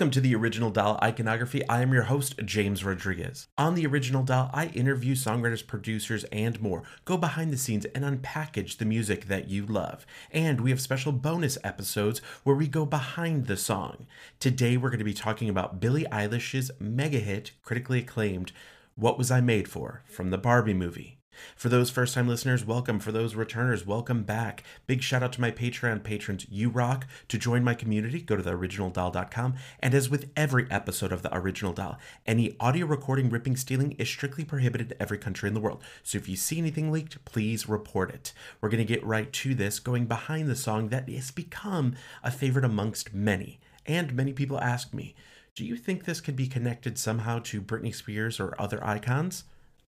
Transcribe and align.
Welcome 0.00 0.12
to 0.12 0.20
the 0.22 0.34
Original 0.34 0.70
Doll 0.70 0.98
Iconography. 1.02 1.68
I 1.68 1.82
am 1.82 1.92
your 1.92 2.04
host, 2.04 2.40
James 2.46 2.82
Rodriguez. 2.82 3.48
On 3.58 3.74
the 3.74 3.84
Original 3.84 4.22
Doll, 4.22 4.48
I 4.54 4.68
interview 4.68 5.14
songwriters, 5.14 5.66
producers, 5.66 6.24
and 6.32 6.58
more, 6.58 6.84
go 7.04 7.18
behind 7.18 7.52
the 7.52 7.58
scenes, 7.58 7.84
and 7.84 8.02
unpackage 8.02 8.78
the 8.78 8.86
music 8.86 9.26
that 9.26 9.50
you 9.50 9.66
love. 9.66 10.06
And 10.30 10.62
we 10.62 10.70
have 10.70 10.80
special 10.80 11.12
bonus 11.12 11.58
episodes 11.62 12.20
where 12.44 12.56
we 12.56 12.66
go 12.66 12.86
behind 12.86 13.46
the 13.46 13.58
song. 13.58 14.06
Today, 14.38 14.78
we're 14.78 14.88
going 14.88 15.00
to 15.00 15.04
be 15.04 15.12
talking 15.12 15.50
about 15.50 15.80
Billie 15.80 16.06
Eilish's 16.10 16.70
mega 16.80 17.18
hit, 17.18 17.50
critically 17.62 17.98
acclaimed, 17.98 18.52
What 18.94 19.18
Was 19.18 19.30
I 19.30 19.42
Made 19.42 19.68
For, 19.68 20.02
from 20.06 20.30
the 20.30 20.38
Barbie 20.38 20.72
movie. 20.72 21.19
For 21.56 21.68
those 21.68 21.90
first 21.90 22.14
time 22.14 22.28
listeners, 22.28 22.64
welcome. 22.64 23.00
For 23.00 23.12
those 23.12 23.34
returners, 23.34 23.86
welcome 23.86 24.22
back. 24.22 24.62
Big 24.86 25.02
shout 25.02 25.22
out 25.22 25.32
to 25.34 25.40
my 25.40 25.50
Patreon 25.50 26.02
patrons. 26.02 26.46
You 26.48 26.68
rock. 26.68 27.06
To 27.28 27.38
join 27.38 27.64
my 27.64 27.74
community, 27.74 28.20
go 28.20 28.36
to 28.36 28.42
theoriginaldoll.com. 28.42 29.54
And 29.80 29.94
as 29.94 30.08
with 30.08 30.30
every 30.36 30.66
episode 30.70 31.12
of 31.12 31.22
The 31.22 31.36
Original 31.36 31.72
Doll, 31.72 31.98
any 32.26 32.56
audio 32.58 32.86
recording, 32.86 33.30
ripping, 33.30 33.56
stealing 33.56 33.92
is 33.92 34.08
strictly 34.08 34.44
prohibited 34.44 34.92
in 34.92 34.96
every 35.00 35.18
country 35.18 35.48
in 35.48 35.54
the 35.54 35.60
world. 35.60 35.82
So 36.02 36.18
if 36.18 36.28
you 36.28 36.36
see 36.36 36.58
anything 36.58 36.90
leaked, 36.90 37.24
please 37.24 37.68
report 37.68 38.10
it. 38.10 38.32
We're 38.60 38.68
going 38.68 38.86
to 38.86 38.94
get 38.94 39.04
right 39.04 39.32
to 39.32 39.54
this, 39.54 39.78
going 39.78 40.06
behind 40.06 40.48
the 40.48 40.56
song 40.56 40.88
that 40.88 41.08
has 41.08 41.30
become 41.30 41.94
a 42.22 42.30
favorite 42.30 42.64
amongst 42.64 43.14
many. 43.14 43.60
And 43.86 44.14
many 44.14 44.32
people 44.32 44.60
ask 44.60 44.92
me, 44.94 45.14
do 45.54 45.64
you 45.64 45.76
think 45.76 46.04
this 46.04 46.20
could 46.20 46.36
be 46.36 46.46
connected 46.46 46.96
somehow 46.96 47.40
to 47.44 47.60
Britney 47.60 47.94
Spears 47.94 48.38
or 48.38 48.54
other 48.58 48.82
icons? 48.86 49.44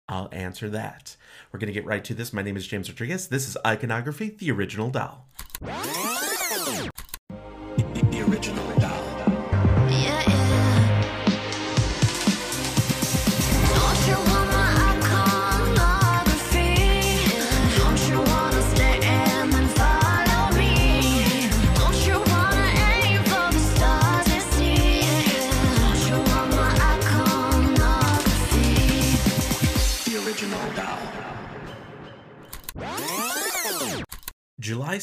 I'll 0.07 0.29
answer 0.31 0.69
that. 0.69 1.15
We're 1.51 1.59
going 1.59 1.67
to 1.67 1.73
get 1.73 1.85
right 1.85 2.03
to 2.03 2.13
this. 2.13 2.33
My 2.33 2.41
name 2.41 2.57
is 2.57 2.67
James 2.67 2.89
Rodriguez. 2.89 3.27
This 3.27 3.47
is 3.47 3.57
Iconography, 3.65 4.37
the 4.37 4.51
original 4.51 4.89
doll. 4.89 5.27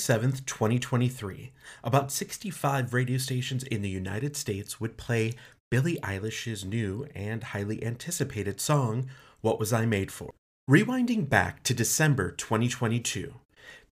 7th, 0.07 0.45
2023, 0.47 1.53
about 1.85 2.11
65 2.11 2.95
radio 2.95 3.19
stations 3.19 3.63
in 3.65 3.83
the 3.83 3.89
United 3.89 4.37
States 4.37 4.81
would 4.81 4.97
play 4.97 5.35
Billie 5.71 5.99
Eilish's 6.03 6.65
new 6.65 7.07
and 7.15 7.45
highly 7.45 7.85
anticipated 7.85 8.61
song, 8.61 9.09
What 9.41 9.59
Was 9.59 9.73
I 9.73 9.87
Made 9.87 10.11
For? 10.11 10.33
Rewinding 10.69 11.29
back 11.29 11.63
to 11.65 11.75
December 11.75 12.31
2022, 12.33 13.35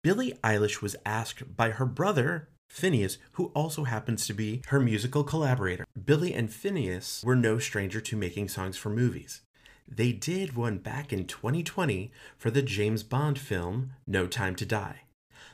Billie 0.03 0.39
Eilish 0.45 0.83
was 0.83 0.97
asked 1.07 1.57
by 1.57 1.71
her 1.71 1.87
brother, 1.87 2.49
Finneas, 2.71 3.17
who 3.33 3.47
also 3.55 3.85
happens 3.85 4.27
to 4.27 4.35
be 4.35 4.63
her 4.67 4.81
musical 4.81 5.25
collaborator. 5.25 5.87
Billie 6.05 6.35
and 6.35 6.51
Finneas 6.51 7.25
were 7.25 7.37
no 7.37 7.59
stranger 7.59 8.01
to 8.01 8.17
making 8.17 8.49
songs 8.49 8.77
for 8.77 8.91
movies. 8.91 9.41
They 9.89 10.13
did 10.13 10.57
one 10.57 10.79
back 10.79 11.13
in 11.13 11.27
2020 11.27 12.11
for 12.37 12.51
the 12.51 12.63
James 12.63 13.03
Bond 13.03 13.39
film 13.39 13.93
No 14.07 14.27
Time 14.27 14.55
to 14.57 14.67
Die. 14.67 15.04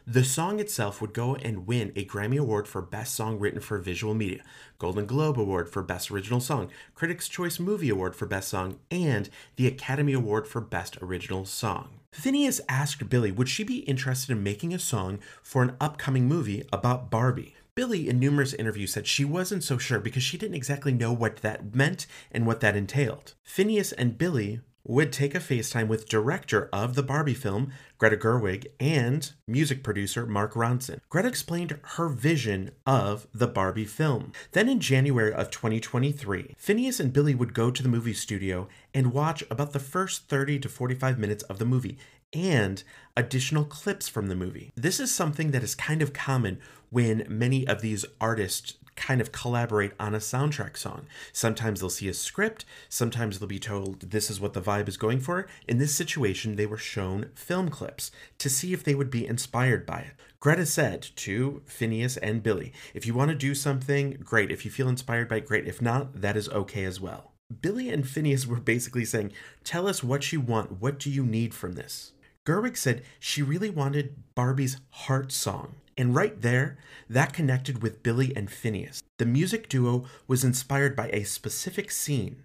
The 0.06 0.24
song 0.24 0.60
itself 0.60 1.00
would 1.00 1.12
go 1.12 1.36
and 1.36 1.66
win 1.66 1.92
a 1.94 2.04
Grammy 2.04 2.38
Award 2.38 2.66
for 2.66 2.80
Best 2.80 3.14
Song 3.14 3.38
Written 3.38 3.60
for 3.60 3.78
Visual 3.78 4.14
Media, 4.14 4.42
Golden 4.78 5.06
Globe 5.06 5.38
Award 5.38 5.68
for 5.68 5.82
Best 5.82 6.10
Original 6.10 6.40
Song, 6.40 6.70
Critics' 6.94 7.28
Choice 7.28 7.60
Movie 7.60 7.90
Award 7.90 8.16
for 8.16 8.26
Best 8.26 8.48
Song, 8.48 8.78
and 8.90 9.28
the 9.56 9.66
Academy 9.66 10.14
Award 10.14 10.46
for 10.48 10.60
Best 10.60 10.96
Original 11.02 11.44
Song. 11.44 12.00
Finneas 12.12 12.60
asked 12.68 13.08
Billie 13.08 13.30
would 13.30 13.48
she 13.48 13.62
be 13.62 13.80
interested 13.80 14.32
in 14.32 14.42
making 14.42 14.74
a 14.74 14.78
song 14.78 15.20
for 15.42 15.62
an 15.62 15.76
upcoming 15.80 16.26
movie 16.26 16.64
about 16.72 17.10
Barbie. 17.10 17.54
Billie, 17.74 18.08
in 18.08 18.18
numerous 18.18 18.52
interviews, 18.52 18.92
said 18.92 19.06
she 19.06 19.24
wasn't 19.24 19.62
so 19.62 19.78
sure 19.78 20.00
because 20.00 20.22
she 20.22 20.36
didn't 20.36 20.56
exactly 20.56 20.92
know 20.92 21.12
what 21.12 21.36
that 21.36 21.74
meant 21.74 22.06
and 22.32 22.46
what 22.46 22.60
that 22.60 22.74
entailed. 22.74 23.34
Finneas 23.46 23.92
and 23.96 24.18
Billie 24.18 24.60
would 24.84 25.12
take 25.12 25.34
a 25.34 25.40
FaceTime 25.40 25.88
with 25.88 26.08
director 26.08 26.68
of 26.72 26.94
the 26.94 27.02
Barbie 27.02 27.34
film, 27.34 27.72
Greta 27.98 28.16
Gerwig, 28.16 28.66
and 28.78 29.32
music 29.46 29.82
producer 29.82 30.26
Mark 30.26 30.54
Ronson. 30.54 31.00
Greta 31.08 31.28
explained 31.28 31.78
her 31.82 32.08
vision 32.08 32.70
of 32.86 33.26
the 33.34 33.46
Barbie 33.46 33.84
film. 33.84 34.32
Then 34.52 34.68
in 34.68 34.80
January 34.80 35.32
of 35.32 35.50
2023, 35.50 36.56
Finneas 36.58 37.00
and 37.00 37.12
Billie 37.12 37.34
would 37.34 37.54
go 37.54 37.70
to 37.70 37.82
the 37.82 37.88
movie 37.88 38.14
studio 38.14 38.68
and 38.94 39.12
watch 39.12 39.44
about 39.50 39.72
the 39.72 39.78
first 39.78 40.28
30 40.28 40.58
to 40.60 40.68
45 40.68 41.18
minutes 41.18 41.42
of 41.44 41.58
the 41.58 41.64
movie 41.64 41.98
and 42.32 42.82
additional 43.16 43.64
clips 43.64 44.08
from 44.08 44.28
the 44.28 44.36
movie. 44.36 44.72
This 44.76 45.00
is 45.00 45.12
something 45.12 45.50
that 45.50 45.62
is 45.62 45.74
kind 45.74 46.00
of 46.00 46.12
common 46.12 46.60
when 46.90 47.24
many 47.28 47.66
of 47.66 47.80
these 47.80 48.04
artists 48.20 48.74
kind 49.00 49.20
of 49.20 49.32
collaborate 49.32 49.92
on 49.98 50.14
a 50.14 50.18
soundtrack 50.18 50.76
song. 50.76 51.06
Sometimes 51.32 51.80
they'll 51.80 51.88
see 51.88 52.08
a 52.08 52.14
script, 52.14 52.66
sometimes 52.90 53.38
they'll 53.38 53.48
be 53.48 53.58
told 53.58 54.00
this 54.00 54.30
is 54.30 54.38
what 54.38 54.52
the 54.52 54.60
vibe 54.60 54.88
is 54.88 54.98
going 54.98 55.20
for. 55.20 55.48
In 55.66 55.78
this 55.78 55.94
situation, 55.94 56.56
they 56.56 56.66
were 56.66 56.76
shown 56.76 57.30
film 57.34 57.70
clips 57.70 58.10
to 58.38 58.50
see 58.50 58.74
if 58.74 58.84
they 58.84 58.94
would 58.94 59.10
be 59.10 59.26
inspired 59.26 59.86
by 59.86 60.00
it. 60.00 60.12
Greta 60.38 60.66
said 60.66 61.08
to 61.16 61.62
Finneas 61.66 62.18
and 62.22 62.42
Billie, 62.42 62.72
if 62.94 63.06
you 63.06 63.14
want 63.14 63.30
to 63.30 63.34
do 63.34 63.54
something, 63.54 64.18
great. 64.22 64.50
If 64.50 64.64
you 64.64 64.70
feel 64.70 64.88
inspired 64.88 65.28
by 65.28 65.36
it, 65.36 65.46
great. 65.46 65.66
If 65.66 65.80
not, 65.80 66.20
that 66.20 66.36
is 66.36 66.48
okay 66.50 66.84
as 66.84 67.00
well. 67.00 67.32
Billie 67.62 67.88
and 67.88 68.04
Finneas 68.04 68.46
were 68.46 68.60
basically 68.60 69.06
saying, 69.06 69.32
Tell 69.64 69.88
us 69.88 70.04
what 70.04 70.30
you 70.30 70.40
want. 70.40 70.80
What 70.80 70.98
do 70.98 71.10
you 71.10 71.24
need 71.24 71.54
from 71.54 71.72
this? 71.72 72.12
Gerwig 72.46 72.76
said 72.76 73.02
she 73.18 73.42
really 73.42 73.70
wanted 73.70 74.34
Barbie's 74.34 74.78
heart 74.90 75.32
song. 75.32 75.76
And 75.96 76.14
right 76.14 76.40
there, 76.40 76.78
that 77.08 77.32
connected 77.32 77.82
with 77.82 78.02
Billie 78.02 78.34
and 78.34 78.48
Finneas. 78.48 79.02
The 79.18 79.26
music 79.26 79.68
duo 79.68 80.06
was 80.26 80.44
inspired 80.44 80.96
by 80.96 81.08
a 81.08 81.24
specific 81.24 81.90
scene. 81.90 82.42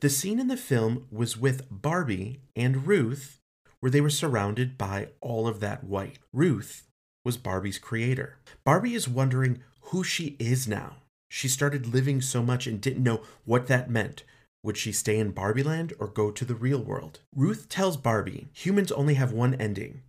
The 0.00 0.08
scene 0.08 0.38
in 0.38 0.48
the 0.48 0.56
film 0.56 1.06
was 1.10 1.36
with 1.36 1.66
Barbie 1.70 2.40
and 2.54 2.86
Ruth, 2.86 3.38
where 3.80 3.90
they 3.90 4.00
were 4.00 4.10
surrounded 4.10 4.78
by 4.78 5.08
all 5.20 5.46
of 5.46 5.60
that 5.60 5.84
white. 5.84 6.18
Ruth 6.32 6.86
was 7.24 7.36
Barbie's 7.36 7.78
creator. 7.78 8.38
Barbie 8.64 8.94
is 8.94 9.08
wondering 9.08 9.62
who 9.88 10.04
she 10.04 10.36
is 10.38 10.68
now. 10.68 10.96
She 11.30 11.48
started 11.48 11.92
living 11.92 12.20
so 12.20 12.42
much 12.42 12.66
and 12.66 12.80
didn't 12.80 13.02
know 13.02 13.22
what 13.44 13.66
that 13.66 13.90
meant. 13.90 14.22
Would 14.62 14.76
she 14.76 14.92
stay 14.92 15.18
in 15.18 15.32
Barbie 15.32 15.62
land 15.62 15.92
or 15.98 16.06
go 16.06 16.30
to 16.30 16.44
the 16.44 16.54
real 16.54 16.82
world? 16.82 17.20
Ruth 17.34 17.68
tells 17.68 17.96
Barbie 17.96 18.48
humans 18.52 18.92
only 18.92 19.14
have 19.14 19.32
one 19.32 19.54
ending, 19.54 20.02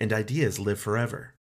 and 0.00 0.12
ideas 0.12 0.58
live 0.58 0.80
forever. 0.80 1.34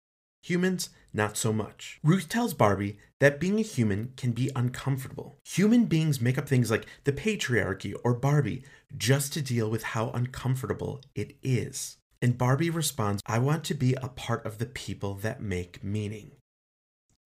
Humans, 0.49 0.89
not 1.13 1.37
so 1.37 1.53
much. 1.53 2.01
Ruth 2.03 2.27
tells 2.27 2.55
Barbie 2.55 2.99
that 3.21 3.39
being 3.39 3.59
a 3.59 3.63
human 3.63 4.15
can 4.17 4.33
be 4.33 4.51
uncomfortable. 4.57 5.37
Human 5.45 5.85
beings 5.85 6.23
make 6.23 6.39
up 6.39 6.49
things 6.49 6.71
like 6.71 6.87
the 7.05 7.13
patriarchy 7.13 7.95
or 8.03 8.15
Barbie 8.15 8.63
just 8.97 9.35
to 9.35 9.43
deal 9.43 9.69
with 9.69 9.83
how 9.83 10.09
uncomfortable 10.13 11.03
it 11.15 11.37
is. 11.43 11.99
And 12.23 12.39
Barbie 12.39 12.71
responds, 12.71 13.23
I 13.27 13.39
want 13.39 13.63
to 13.65 13.75
be 13.75 13.93
a 13.95 14.09
part 14.09 14.47
of 14.47 14.57
the 14.57 14.65
people 14.65 15.13
that 15.17 15.43
make 15.43 15.85
meaning, 15.85 16.31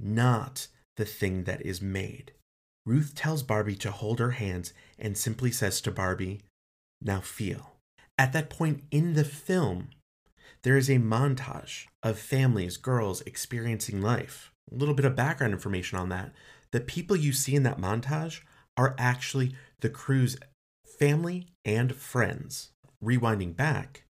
not 0.00 0.66
the 0.96 1.04
thing 1.04 1.44
that 1.44 1.64
is 1.64 1.80
made. 1.80 2.32
Ruth 2.84 3.14
tells 3.14 3.44
Barbie 3.44 3.76
to 3.76 3.92
hold 3.92 4.18
her 4.18 4.32
hands 4.32 4.72
and 4.98 5.16
simply 5.16 5.52
says 5.52 5.80
to 5.82 5.92
Barbie, 5.92 6.40
Now 7.00 7.20
feel. 7.20 7.76
At 8.18 8.32
that 8.32 8.50
point 8.50 8.82
in 8.90 9.14
the 9.14 9.24
film, 9.24 9.90
there 10.62 10.76
is 10.76 10.88
a 10.88 10.96
montage 10.96 11.86
of 12.02 12.18
families, 12.18 12.76
girls 12.76 13.20
experiencing 13.22 14.00
life. 14.00 14.52
A 14.70 14.76
little 14.76 14.94
bit 14.94 15.04
of 15.04 15.16
background 15.16 15.52
information 15.52 15.98
on 15.98 16.08
that. 16.10 16.32
The 16.70 16.80
people 16.80 17.16
you 17.16 17.32
see 17.32 17.54
in 17.54 17.64
that 17.64 17.80
montage 17.80 18.40
are 18.76 18.94
actually 18.96 19.54
the 19.80 19.90
crew's 19.90 20.36
family 20.98 21.48
and 21.64 21.94
friends. 21.94 22.70
Rewinding 23.04 23.56
back, 23.56 24.04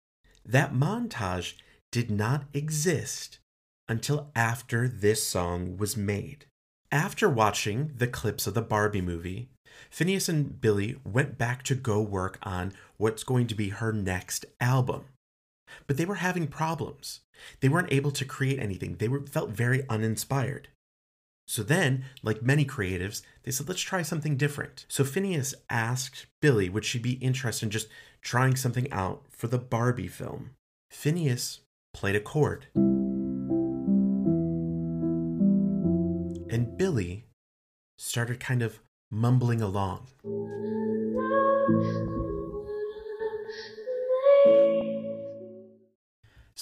that 0.46 0.74
montage 0.74 1.54
did 1.92 2.12
not 2.12 2.44
exist 2.54 3.40
until 3.88 4.30
after 4.36 4.88
this 4.88 5.24
song 5.24 5.78
was 5.78 5.96
made. 5.96 6.46
After 6.92 7.30
watching 7.30 7.94
the 7.96 8.08
clips 8.08 8.46
of 8.48 8.54
the 8.54 8.62
Barbie 8.62 9.02
movie, 9.02 9.48
Finneas 9.90 10.28
and 10.28 10.60
Billie 10.60 10.98
went 11.06 11.38
back 11.38 11.64
to 11.64 11.76
go 11.76 12.02
work 12.02 12.38
on 12.44 12.74
what's 12.98 13.24
going 13.24 13.48
to 13.48 13.56
be 13.56 13.70
her 13.70 13.94
next 13.94 14.46
album 14.60 15.06
but 15.88 15.98
they 15.98 16.06
were 16.06 16.16
having 16.16 16.48
problems. 16.48 17.22
They 17.60 17.70
weren't 17.70 17.92
able 17.92 18.12
to 18.12 18.26
create 18.26 18.60
anything. 18.60 18.96
They 18.98 19.08
were, 19.08 19.26
felt 19.26 19.50
very 19.50 19.88
uninspired. 19.90 20.70
So 21.48 21.64
then, 21.64 22.06
like 22.24 22.42
many 22.42 22.64
creatives, 22.66 23.24
they 23.44 23.52
said, 23.52 23.68
let's 23.68 23.82
try 23.82 24.04
something 24.04 24.38
different. 24.38 24.86
So 24.88 25.04
Finneas 25.04 25.54
asked 25.70 26.28
Billie, 26.42 26.70
would 26.70 26.86
she 26.86 26.98
be 26.98 27.14
interested 27.14 27.66
in 27.66 27.72
just 27.72 27.90
trying 28.22 28.56
something 28.56 28.90
out 28.92 29.24
for 29.30 29.48
the 29.48 29.58
Barbie 29.58 30.08
film? 30.08 30.52
Finneas 30.94 31.60
played 31.94 32.16
a 32.16 32.22
chord. 32.22 32.68
And 36.50 36.78
Billie 36.78 37.26
started 37.98 38.40
kind 38.40 38.62
of 38.62 38.80
mumbling 39.10 39.62
along. 39.62 40.08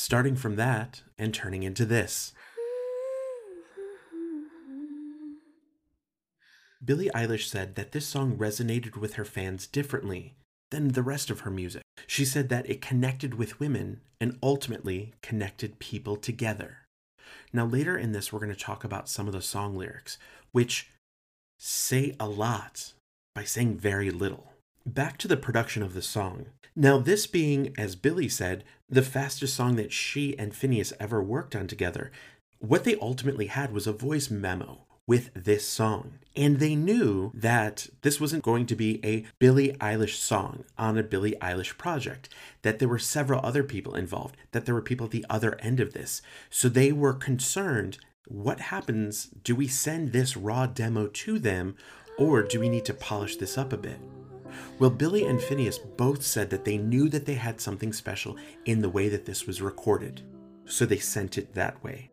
Starting 0.09 0.35
from 0.35 0.55
that 0.55 1.03
and 1.19 1.35
turning 1.35 1.61
into 1.61 1.85
this. 1.85 2.33
Billie 6.83 7.11
Eilish 7.13 7.47
said 7.47 7.75
that 7.75 7.91
this 7.91 8.07
song 8.07 8.35
resonated 8.35 8.95
with 8.97 9.13
her 9.13 9.23
fans 9.23 9.67
differently 9.67 10.33
than 10.71 10.87
the 10.87 11.03
rest 11.03 11.29
of 11.29 11.41
her 11.41 11.51
music. 11.51 11.83
She 12.07 12.25
said 12.25 12.49
that 12.49 12.67
it 12.67 12.81
connected 12.81 13.35
with 13.35 13.59
women 13.59 14.01
and 14.19 14.39
ultimately 14.41 15.13
connected 15.21 15.77
people 15.77 16.15
together. 16.15 16.87
Now, 17.53 17.67
later 17.67 17.95
in 17.95 18.11
this, 18.11 18.33
we're 18.33 18.39
going 18.39 18.51
to 18.51 18.59
talk 18.59 18.83
about 18.83 19.09
some 19.09 19.27
of 19.27 19.33
the 19.33 19.43
song 19.43 19.75
lyrics, 19.77 20.17
which 20.51 20.89
say 21.59 22.15
a 22.19 22.27
lot 22.27 22.93
by 23.35 23.43
saying 23.43 23.77
very 23.77 24.09
little. 24.09 24.53
Back 24.87 25.19
to 25.19 25.27
the 25.27 25.37
production 25.37 25.83
of 25.83 25.93
the 25.93 26.01
song. 26.01 26.47
Now, 26.75 26.97
this 26.97 27.27
being, 27.27 27.75
as 27.77 27.95
Billie 27.95 28.29
said, 28.29 28.63
the 28.89 29.01
fastest 29.01 29.55
song 29.55 29.75
that 29.75 29.91
she 29.91 30.37
and 30.37 30.53
Finneas 30.53 30.93
ever 30.99 31.21
worked 31.21 31.55
on 31.55 31.67
together, 31.67 32.11
what 32.59 32.83
they 32.83 32.95
ultimately 32.95 33.47
had 33.47 33.71
was 33.71 33.87
a 33.87 33.93
voice 33.93 34.29
memo 34.29 34.85
with 35.07 35.31
this 35.33 35.67
song. 35.67 36.19
And 36.35 36.59
they 36.59 36.75
knew 36.75 37.31
that 37.33 37.87
this 38.01 38.21
wasn't 38.21 38.43
going 38.43 38.65
to 38.67 38.75
be 38.75 39.03
a 39.03 39.25
Billie 39.39 39.73
Eilish 39.79 40.15
song 40.15 40.65
on 40.77 40.97
a 40.97 41.03
Billie 41.03 41.35
Eilish 41.41 41.77
project, 41.77 42.29
that 42.61 42.79
there 42.79 42.87
were 42.87 42.99
several 42.99 43.43
other 43.43 43.63
people 43.63 43.95
involved, 43.95 44.37
that 44.51 44.65
there 44.65 44.75
were 44.75 44.81
people 44.81 45.05
at 45.05 45.11
the 45.11 45.25
other 45.29 45.59
end 45.61 45.79
of 45.79 45.93
this. 45.93 46.21
So 46.49 46.69
they 46.69 46.91
were 46.91 47.13
concerned 47.13 47.97
what 48.27 48.59
happens? 48.59 49.25
Do 49.43 49.55
we 49.55 49.67
send 49.67 50.11
this 50.11 50.37
raw 50.37 50.67
demo 50.67 51.07
to 51.07 51.39
them, 51.39 51.75
or 52.19 52.43
do 52.43 52.59
we 52.59 52.69
need 52.69 52.85
to 52.85 52.93
polish 52.93 53.37
this 53.37 53.57
up 53.57 53.73
a 53.73 53.77
bit? 53.77 53.99
Well, 54.79 54.89
Billie 54.89 55.25
and 55.25 55.39
Finneas 55.39 55.79
both 55.97 56.23
said 56.23 56.49
that 56.49 56.65
they 56.65 56.77
knew 56.77 57.09
that 57.09 57.25
they 57.25 57.35
had 57.35 57.59
something 57.59 57.93
special 57.93 58.37
in 58.65 58.81
the 58.81 58.89
way 58.89 59.09
that 59.09 59.25
this 59.25 59.45
was 59.45 59.61
recorded, 59.61 60.21
so 60.65 60.85
they 60.85 60.99
sent 60.99 61.37
it 61.37 61.53
that 61.53 61.83
way. 61.83 62.11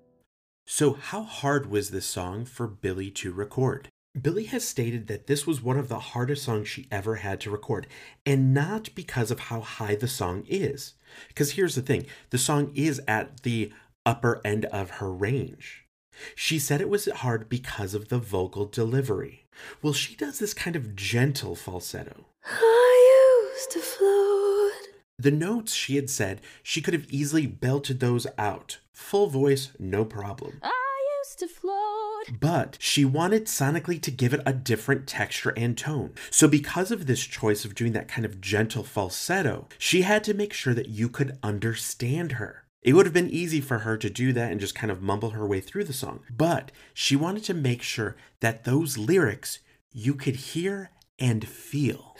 So, 0.67 0.95
how 0.95 1.23
hard 1.23 1.71
was 1.71 1.91
this 1.91 2.07
song 2.07 2.45
for 2.45 2.67
Billie 2.67 3.11
to 3.13 3.33
record? 3.33 3.89
Billie 4.21 4.45
has 4.45 4.67
stated 4.67 5.07
that 5.09 5.27
this 5.27 5.47
was 5.47 5.63
one 5.63 5.79
of 5.79 5.89
the 5.89 5.99
hardest 5.99 6.45
songs 6.45 6.69
she 6.69 6.89
ever 6.91 7.17
had 7.17 7.41
to 7.43 7.51
record, 7.51 7.87
and 8.25 8.55
not 8.55 8.95
because 8.95 9.31
of 9.31 9.41
how 9.41 9.61
high 9.61 9.95
the 9.95 10.09
song 10.09 10.45
is. 10.49 10.95
Because 11.29 11.53
here's 11.53 11.75
the 11.75 11.83
thing 11.83 12.07
the 12.31 12.39
song 12.39 12.73
is 12.75 13.01
at 13.07 13.43
the 13.43 13.73
upper 14.05 14.41
end 14.45 14.65
of 14.67 14.91
her 14.91 15.13
range. 15.13 15.87
She 16.35 16.59
said 16.59 16.81
it 16.81 16.89
was 16.89 17.07
hard 17.07 17.49
because 17.49 17.95
of 17.95 18.09
the 18.09 18.19
vocal 18.19 18.65
delivery. 18.65 19.47
Well, 19.83 19.93
she 19.93 20.17
does 20.17 20.39
this 20.39 20.55
kind 20.55 20.77
of 20.77 20.97
gentle 20.97 21.55
falsetto. 21.55 22.27
I 22.47 23.53
used 23.55 23.71
to 23.73 23.81
float. 23.81 24.95
The 25.19 25.31
notes 25.31 25.75
she 25.75 25.97
had 25.97 26.11
said 26.11 26.41
she 26.63 26.81
could 26.81 26.95
have 26.95 27.11
easily 27.11 27.47
belted 27.47 28.01
those 28.01 28.27
out 28.39 28.79
Full 28.97 29.27
voice, 29.27 29.73
no 29.79 30.07
problem. 30.07 30.59
I 30.63 30.73
used 31.21 31.39
to 31.41 31.47
float. 31.47 32.41
But 32.41 32.79
she 32.81 33.05
wanted 33.05 33.45
sonically 33.45 34.01
to 34.01 34.11
give 34.11 34.33
it 34.33 34.41
a 34.47 34.55
different 34.55 35.07
texture 35.07 35.53
and 35.55 35.77
tone. 35.77 36.15
So, 36.31 36.49
because 36.49 36.91
of 36.91 37.07
this 37.07 37.23
choice 37.23 37.67
of 37.67 37.75
doing 37.75 37.93
that 37.93 38.09
kind 38.09 38.25
of 38.25 38.41
gentle 38.41 38.83
falsetto, 38.83 39.69
she 39.79 40.01
had 40.03 40.25
to 40.25 40.35
make 40.35 40.55
sure 40.55 40.73
that 40.73 40.89
you 40.89 41.11
could 41.11 41.39
understand 41.43 42.33
her. 42.33 42.65
It 42.83 42.95
would 42.95 43.05
have 43.05 43.13
been 43.13 43.29
easy 43.29 43.61
for 43.61 43.81
her 43.81 43.99
to 43.99 44.09
do 44.09 44.33
that 44.33 44.51
and 44.51 44.59
just 44.59 44.75
kind 44.75 44.91
of 44.91 45.03
mumble 45.03 45.31
her 45.31 45.47
way 45.47 45.61
through 45.61 45.85
the 45.85 45.93
song. 45.93 46.21
But 46.35 46.73
she 46.95 47.17
wanted 47.17 47.45
to 47.45 47.55
make 47.55 47.83
sure 47.83 48.17
that 48.41 48.65
those 48.65 48.97
lyrics 48.97 49.59
you 49.93 50.15
could 50.15 50.37
hear 50.37 50.91
and 51.19 51.47
feel. 51.47 52.17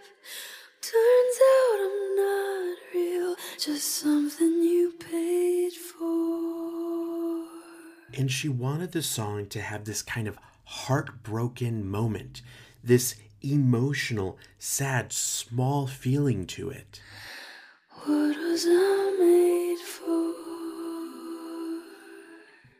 Turns 0.80 1.38
out 1.54 1.78
I'm 1.80 2.16
not 2.16 2.76
real, 2.94 3.36
just 3.58 3.86
something 3.96 4.62
you 4.62 4.92
paid 4.98 5.72
for. 5.72 7.46
And 8.18 8.30
she 8.30 8.48
wanted 8.48 8.92
the 8.92 9.02
song 9.02 9.46
to 9.46 9.60
have 9.60 9.84
this 9.84 10.02
kind 10.02 10.28
of 10.28 10.38
heartbroken 10.64 11.88
moment, 11.88 12.42
this 12.82 13.16
emotional, 13.42 14.38
sad, 14.58 15.12
small 15.12 15.86
feeling 15.86 16.46
to 16.46 16.70
it. 16.70 17.00
What 18.04 18.36
was 18.36 18.64
I 18.68 19.16
made 19.18 19.55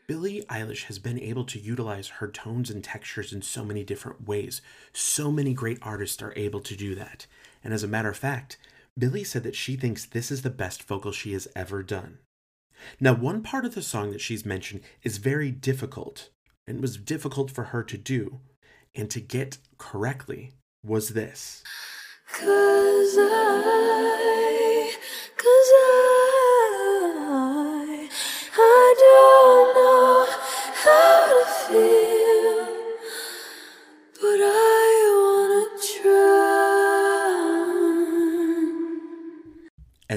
Billie 0.07 0.45
Eilish 0.49 0.85
has 0.85 0.99
been 0.99 1.19
able 1.19 1.43
to 1.43 1.59
utilize 1.59 2.07
her 2.07 2.29
tones 2.29 2.69
and 2.69 2.81
textures 2.81 3.33
in 3.33 3.41
so 3.41 3.65
many 3.65 3.83
different 3.83 4.25
ways. 4.25 4.61
So 4.93 5.31
many 5.31 5.53
great 5.53 5.79
artists 5.81 6.23
are 6.23 6.33
able 6.37 6.61
to 6.61 6.77
do 6.77 6.95
that. 6.95 7.27
And 7.61 7.73
as 7.73 7.83
a 7.83 7.89
matter 7.89 8.09
of 8.09 8.17
fact, 8.17 8.57
Billie 8.97 9.25
said 9.25 9.43
that 9.43 9.55
she 9.55 9.75
thinks 9.75 10.05
this 10.05 10.31
is 10.31 10.43
the 10.43 10.49
best 10.49 10.83
vocal 10.83 11.11
she 11.11 11.33
has 11.33 11.49
ever 11.55 11.83
done. 11.83 12.19
Now, 13.01 13.13
one 13.13 13.43
part 13.43 13.65
of 13.65 13.75
the 13.75 13.81
song 13.81 14.11
that 14.11 14.21
she's 14.21 14.45
mentioned 14.45 14.81
is 15.03 15.17
very 15.17 15.51
difficult, 15.51 16.29
and 16.65 16.81
was 16.81 16.97
difficult 16.97 17.51
for 17.51 17.65
her 17.65 17.83
to 17.83 17.97
do 17.97 18.39
and 18.95 19.09
to 19.11 19.19
get 19.19 19.57
correctly 19.77 20.53
was 20.85 21.09
this. 21.09 21.63
Cause 22.31 22.45
I, 22.45 23.76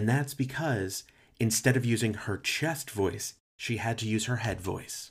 And 0.01 0.09
that's 0.09 0.33
because 0.33 1.05
instead 1.39 1.77
of 1.77 1.85
using 1.85 2.15
her 2.15 2.39
chest 2.39 2.91
voice, 2.91 3.35
she 3.59 3.77
had 3.77 3.99
to 3.99 4.09
use 4.09 4.25
her 4.25 4.37
head 4.37 4.59
voice. 4.59 5.11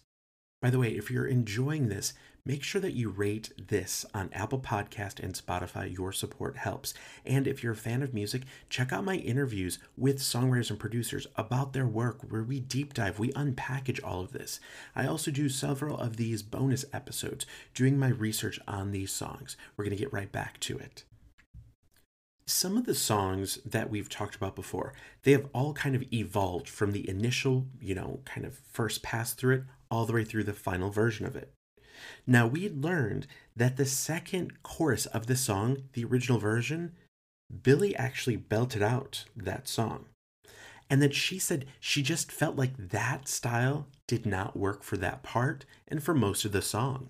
By 0.64 0.72
the 0.72 0.80
way, 0.80 0.90
if 0.90 1.12
you're 1.12 1.28
enjoying 1.28 1.90
this, 1.90 2.14
make 2.44 2.64
sure 2.64 2.82
that 2.82 2.96
you 2.96 3.10
rate 3.12 3.52
this 3.68 4.04
on 4.16 4.32
Apple 4.34 4.58
Podcast 4.58 5.20
and 5.20 5.36
Spotify. 5.36 5.96
Your 5.96 6.12
support 6.12 6.58
helps. 6.58 6.96
And 7.24 7.46
if 7.46 7.62
you're 7.62 7.74
a 7.74 7.76
fan 7.76 8.02
of 8.02 8.16
music, 8.16 8.46
check 8.68 8.92
out 8.92 9.04
my 9.04 9.18
interviews 9.18 9.78
with 9.96 10.18
songwriters 10.18 10.72
and 10.72 10.80
producers 10.80 11.28
about 11.36 11.74
their 11.74 11.86
work 11.86 12.22
where 12.28 12.42
we 12.42 12.60
deep 12.60 12.96
dive, 12.96 13.20
we 13.20 13.32
unpackage 13.34 14.04
all 14.04 14.22
of 14.22 14.32
this. 14.32 14.60
I 14.96 15.06
also 15.06 15.30
do 15.30 15.50
several 15.50 16.00
of 16.00 16.18
these 16.18 16.42
bonus 16.42 16.84
episodes 16.92 17.46
doing 17.76 18.00
my 18.00 18.08
research 18.08 18.60
on 18.68 18.90
these 18.90 19.12
songs. 19.12 19.56
We're 19.78 19.86
going 19.86 19.96
to 19.96 20.04
get 20.04 20.12
right 20.12 20.32
back 20.32 20.60
to 20.62 20.80
it 20.80 21.04
some 22.50 22.78
of 22.78 22.86
the 22.86 22.96
songs 22.96 23.60
that 23.66 23.90
we've 23.90 24.10
talked 24.10 24.36
about 24.36 24.56
before, 24.56 24.94
they 25.24 25.32
have 25.32 25.48
all 25.54 25.74
kind 25.74 25.96
of 25.96 26.04
evolved 26.14 26.68
from 26.68 26.92
the 26.92 27.08
initial, 27.10 27.68
you 27.80 27.94
know, 27.96 28.22
kind 28.26 28.46
of 28.46 28.60
first 28.72 29.04
pass 29.04 29.34
through 29.34 29.56
it 29.56 29.64
all 29.92 30.06
the 30.06 30.14
way 30.14 30.24
through 30.24 30.44
the 30.44 30.54
final 30.54 30.90
version 30.90 31.26
of 31.26 31.36
it. 31.36 31.52
Now, 32.26 32.48
we 32.48 32.70
learned 32.70 33.28
that 33.56 33.78
the 33.78 33.86
second 33.86 34.64
chorus 34.64 35.06
of 35.08 35.28
the 35.28 35.36
song, 35.36 35.84
the 35.94 36.06
original 36.06 36.40
version, 36.40 36.94
Billie 37.64 37.96
actually 37.96 38.38
belted 38.38 38.82
out 38.82 39.26
that 39.36 39.68
song. 39.68 40.06
And 40.90 41.02
that 41.02 41.14
she 41.14 41.38
said 41.38 41.66
she 41.80 42.02
just 42.02 42.32
felt 42.32 42.56
like 42.56 42.76
that 42.78 43.28
style 43.28 43.88
did 44.08 44.26
not 44.26 44.58
work 44.58 44.82
for 44.82 44.98
that 44.98 45.22
part 45.22 45.66
and 45.88 46.02
for 46.02 46.16
most 46.16 46.46
of 46.46 46.52
the 46.52 46.62
song. 46.62 47.10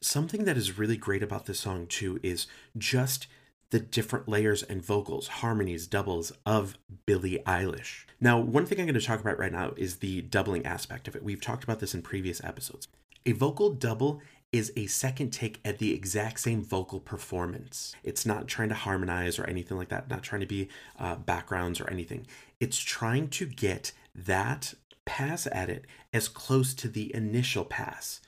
Something 0.00 0.44
that 0.44 0.56
is 0.56 0.78
really 0.78 0.96
great 0.96 1.22
about 1.22 1.46
this 1.46 1.60
song, 1.60 1.86
too, 1.86 2.20
is 2.22 2.46
just 2.78 3.26
the 3.70 3.80
different 3.80 4.28
layers 4.28 4.62
and 4.62 4.84
vocals, 4.84 5.28
harmonies, 5.28 5.86
doubles 5.86 6.32
of 6.44 6.76
Billie 7.04 7.42
Eilish. 7.46 8.04
Now, 8.20 8.38
one 8.38 8.64
thing 8.66 8.78
I'm 8.78 8.86
going 8.86 8.98
to 8.98 9.04
talk 9.04 9.20
about 9.20 9.38
right 9.38 9.52
now 9.52 9.72
is 9.76 9.96
the 9.96 10.22
doubling 10.22 10.64
aspect 10.64 11.08
of 11.08 11.16
it. 11.16 11.22
We've 11.22 11.40
talked 11.40 11.64
about 11.64 11.80
this 11.80 11.94
in 11.94 12.02
previous 12.02 12.42
episodes. 12.44 12.88
A 13.24 13.32
vocal 13.32 13.70
double 13.70 14.20
is 14.52 14.72
a 14.76 14.86
second 14.86 15.30
take 15.30 15.60
at 15.64 15.78
the 15.78 15.92
exact 15.92 16.40
same 16.40 16.62
vocal 16.62 17.00
performance. 17.00 17.94
It's 18.04 18.24
not 18.24 18.46
trying 18.46 18.68
to 18.68 18.74
harmonize 18.74 19.38
or 19.38 19.44
anything 19.44 19.76
like 19.76 19.88
that, 19.88 20.08
not 20.08 20.22
trying 20.22 20.40
to 20.40 20.46
be 20.46 20.68
uh, 20.98 21.16
backgrounds 21.16 21.80
or 21.80 21.90
anything. 21.90 22.26
It's 22.60 22.78
trying 22.78 23.28
to 23.30 23.46
get 23.46 23.92
that 24.14 24.74
pass 25.04 25.46
at 25.50 25.68
it 25.68 25.84
as 26.12 26.28
close 26.28 26.74
to 26.74 26.88
the 26.88 27.14
initial 27.14 27.64
pass. 27.64 28.20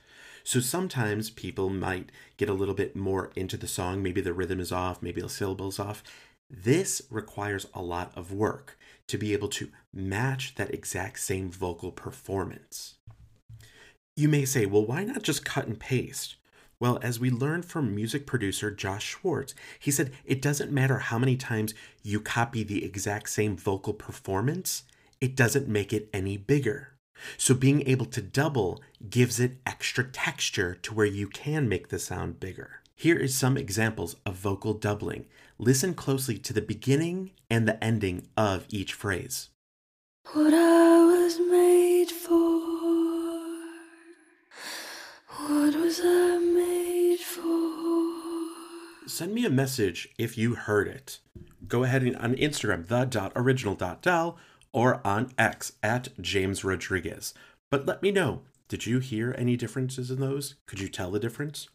So 0.49 0.59
sometimes 0.59 1.29
people 1.29 1.69
might 1.69 2.11
get 2.37 2.49
a 2.49 2.55
little 2.55 2.73
bit 2.73 2.95
more 2.95 3.29
into 3.35 3.55
the 3.55 3.67
song. 3.67 4.01
Maybe 4.01 4.19
the 4.19 4.33
rhythm 4.33 4.59
is 4.59 4.71
off, 4.71 4.99
maybe 4.99 5.21
the 5.21 5.29
syllable's 5.29 5.77
off. 5.77 6.01
This 6.49 7.03
requires 7.11 7.67
a 7.71 7.83
lot 7.83 8.11
of 8.15 8.33
work 8.33 8.75
to 9.09 9.19
be 9.19 9.33
able 9.33 9.49
to 9.49 9.69
match 9.93 10.55
that 10.55 10.73
exact 10.73 11.19
same 11.19 11.51
vocal 11.51 11.91
performance. 11.91 12.95
You 14.17 14.27
may 14.27 14.43
say, 14.43 14.65
well, 14.65 14.83
why 14.83 15.03
not 15.03 15.21
just 15.21 15.45
cut 15.45 15.67
and 15.67 15.79
paste? 15.79 16.37
Well, 16.79 16.97
as 17.03 17.19
we 17.19 17.29
learned 17.29 17.65
from 17.65 17.93
music 17.93 18.25
producer 18.25 18.71
Josh 18.71 19.05
Schwartz, 19.05 19.53
he 19.77 19.91
said 19.91 20.13
it 20.25 20.41
doesn't 20.41 20.71
matter 20.71 20.97
how 20.97 21.19
many 21.19 21.37
times 21.37 21.75
you 22.01 22.19
copy 22.19 22.63
the 22.63 22.83
exact 22.83 23.29
same 23.29 23.55
vocal 23.55 23.93
performance, 23.93 24.81
it 25.21 25.35
doesn't 25.35 25.67
make 25.67 25.93
it 25.93 26.09
any 26.11 26.37
bigger. 26.37 26.93
So 27.37 27.53
being 27.53 27.87
able 27.87 28.05
to 28.07 28.21
double 28.21 28.81
gives 29.09 29.39
it 29.39 29.57
extra 29.65 30.03
texture 30.03 30.75
to 30.81 30.93
where 30.93 31.05
you 31.05 31.27
can 31.27 31.67
make 31.69 31.89
the 31.89 31.99
sound 31.99 32.39
bigger. 32.39 32.81
Here 32.95 33.17
is 33.17 33.33
some 33.33 33.57
examples 33.57 34.17
of 34.25 34.35
vocal 34.35 34.73
doubling. 34.73 35.25
Listen 35.57 35.93
closely 35.93 36.37
to 36.39 36.53
the 36.53 36.61
beginning 36.61 37.31
and 37.49 37.67
the 37.67 37.81
ending 37.83 38.27
of 38.35 38.65
each 38.69 38.93
phrase. 38.93 39.49
What 40.33 40.53
I 40.53 41.05
was 41.05 41.39
made 41.39 42.11
for. 42.11 42.59
What 45.47 45.75
was 45.75 46.01
I 46.03 46.37
made 46.37 47.19
for? 47.19 49.07
Send 49.07 49.33
me 49.33 49.45
a 49.45 49.49
message 49.49 50.09
if 50.17 50.37
you 50.37 50.55
heard 50.55 50.87
it. 50.87 51.19
Go 51.67 51.83
ahead 51.83 52.03
and 52.03 52.15
on 52.17 52.35
Instagram, 52.35 52.87
the.original.doll, 52.87 54.37
or 54.73 55.05
on 55.05 55.31
X 55.37 55.73
at 55.81 56.09
James 56.21 56.63
Rodriguez. 56.63 57.33
But 57.71 57.85
let 57.85 58.01
me 58.01 58.11
know, 58.11 58.41
did 58.67 58.85
you 58.85 58.99
hear 58.99 59.35
any 59.37 59.55
differences 59.57 60.11
in 60.11 60.19
those? 60.19 60.55
Could 60.67 60.79
you 60.79 60.89
tell 60.89 61.11
the 61.11 61.19
difference? 61.19 61.67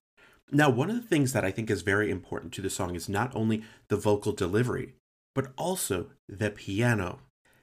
Now, 0.51 0.71
one 0.71 0.91
of 0.91 0.97
the 0.97 1.09
things 1.09 1.33
that 1.33 1.45
I 1.45 1.51
think 1.51 1.71
is 1.71 1.83
very 1.83 2.11
important 2.11 2.53
to 2.55 2.63
the 2.63 2.71
song 2.71 2.95
is 2.95 3.09
not 3.09 3.35
only 3.35 3.65
the 3.89 3.97
vocal 3.97 4.33
delivery, 4.33 4.95
but 5.35 5.53
also 5.57 6.11
the 6.29 6.51
piano. 6.51 7.21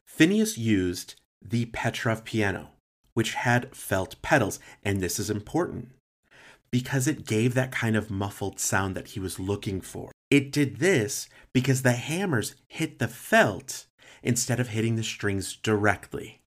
Finneas 0.08 0.58
used 0.58 1.16
the 1.42 1.68
Petrof 1.68 2.24
piano, 2.24 2.72
which 3.14 3.36
had 3.36 3.76
felt 3.76 4.22
pedals, 4.22 4.60
and 4.84 5.00
this 5.00 5.20
is 5.20 5.30
important 5.30 5.90
because 6.72 7.08
it 7.08 7.26
gave 7.26 7.54
that 7.54 7.72
kind 7.72 7.96
of 7.96 8.10
muffled 8.10 8.60
sound 8.60 8.96
that 8.96 9.10
he 9.10 9.20
was 9.20 9.40
looking 9.40 9.82
for. 9.82 10.12
It 10.30 10.52
did 10.52 10.78
this 10.78 11.28
because 11.54 11.82
the 11.82 11.92
hammers 11.94 12.56
hit 12.70 13.00
the 13.00 13.10
felt 13.10 13.86
instead 14.24 14.60
of 14.60 14.70
hitting 14.70 14.96
the 14.96 15.04
strings 15.04 15.56
directly. 15.56 16.42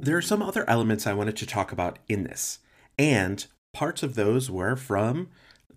There 0.00 0.16
are 0.16 0.22
some 0.22 0.42
other 0.42 0.68
elements 0.68 1.06
I 1.06 1.12
wanted 1.12 1.36
to 1.36 1.46
talk 1.46 1.70
about 1.70 1.98
in 2.08 2.24
this, 2.24 2.60
and 2.98 3.46
parts 3.74 4.02
of 4.02 4.14
those 4.14 4.50
were 4.50 4.74
from 4.74 5.28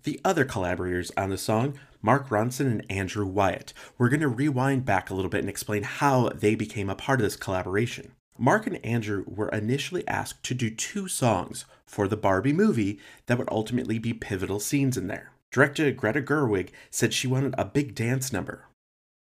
the 0.04 0.20
other 0.24 0.44
collaborators 0.44 1.12
on 1.16 1.28
the 1.28 1.36
song, 1.36 1.78
Mark 2.00 2.28
Ronson 2.30 2.66
and 2.66 2.86
Andrew 2.90 3.26
Wyatt. 3.26 3.72
We're 3.98 4.08
going 4.08 4.20
to 4.20 4.28
rewind 4.28 4.84
back 4.84 5.10
a 5.10 5.14
little 5.14 5.28
bit 5.28 5.40
and 5.40 5.50
explain 5.50 5.82
how 5.82 6.30
they 6.30 6.54
became 6.54 6.88
a 6.88 6.96
part 6.96 7.20
of 7.20 7.24
this 7.24 7.36
collaboration. 7.36 8.12
Mark 8.38 8.66
and 8.66 8.84
Andrew 8.84 9.24
were 9.26 9.48
initially 9.50 10.06
asked 10.08 10.42
to 10.44 10.54
do 10.54 10.70
two 10.70 11.06
songs 11.08 11.64
for 11.86 12.08
the 12.08 12.16
Barbie 12.16 12.52
movie 12.52 12.98
that 13.26 13.38
would 13.38 13.50
ultimately 13.50 13.98
be 13.98 14.14
pivotal 14.14 14.58
scenes 14.58 14.96
in 14.96 15.06
there. 15.06 15.32
Director 15.50 15.90
Greta 15.92 16.22
Gerwig 16.22 16.70
said 16.90 17.12
she 17.12 17.26
wanted 17.26 17.54
a 17.58 17.64
big 17.64 17.94
dance 17.94 18.32
number. 18.32 18.66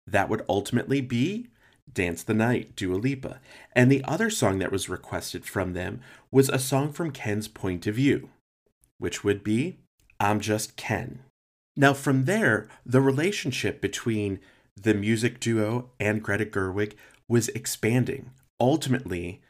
That 0.06 0.28
would 0.28 0.44
ultimately 0.48 1.00
be 1.00 1.48
Dance 1.92 2.22
the 2.22 2.34
Night, 2.34 2.76
Dua 2.76 2.96
Lipa. 2.96 3.40
And 3.72 3.90
the 3.90 4.04
other 4.04 4.28
song 4.28 4.58
that 4.58 4.72
was 4.72 4.88
requested 4.88 5.46
from 5.46 5.72
them 5.72 6.00
was 6.30 6.48
a 6.48 6.58
song 6.58 6.92
from 6.92 7.10
Ken's 7.10 7.48
point 7.48 7.86
of 7.86 7.94
view, 7.94 8.28
which 8.98 9.24
would 9.24 9.42
be 9.42 9.78
I'm 10.20 10.40
Just 10.40 10.76
Ken. 10.76 11.20
Now, 11.76 11.94
from 11.94 12.24
there, 12.24 12.68
the 12.84 13.00
relationship 13.00 13.80
between 13.80 14.40
the 14.76 14.94
music 14.94 15.40
duo 15.40 15.90
and 15.98 16.22
Greta 16.22 16.44
Gerwig 16.44 16.94
was 17.28 17.48
expanding. 17.50 18.30
Ultimately, 18.60 19.40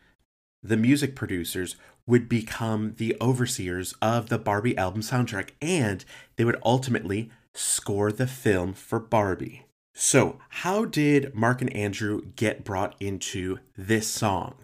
the 0.62 0.76
music 0.76 1.14
producers 1.14 1.76
would 2.06 2.28
become 2.28 2.94
the 2.96 3.16
overseers 3.20 3.94
of 4.00 4.28
the 4.28 4.38
Barbie 4.38 4.76
album 4.76 5.02
soundtrack 5.02 5.50
and 5.60 6.04
they 6.36 6.44
would 6.44 6.58
ultimately 6.64 7.30
score 7.54 8.10
the 8.10 8.26
film 8.26 8.72
for 8.72 8.98
Barbie. 8.98 9.66
So, 9.94 10.38
how 10.48 10.84
did 10.84 11.34
Mark 11.34 11.60
and 11.60 11.74
Andrew 11.74 12.22
get 12.36 12.64
brought 12.64 12.94
into 13.00 13.58
this 13.76 14.06
song? 14.06 14.54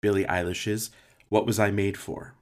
Billie 0.00 0.24
Eilish's 0.24 0.90
What 1.28 1.44
Was 1.44 1.58
I 1.58 1.70
Made 1.70 1.96
For? 1.96 2.34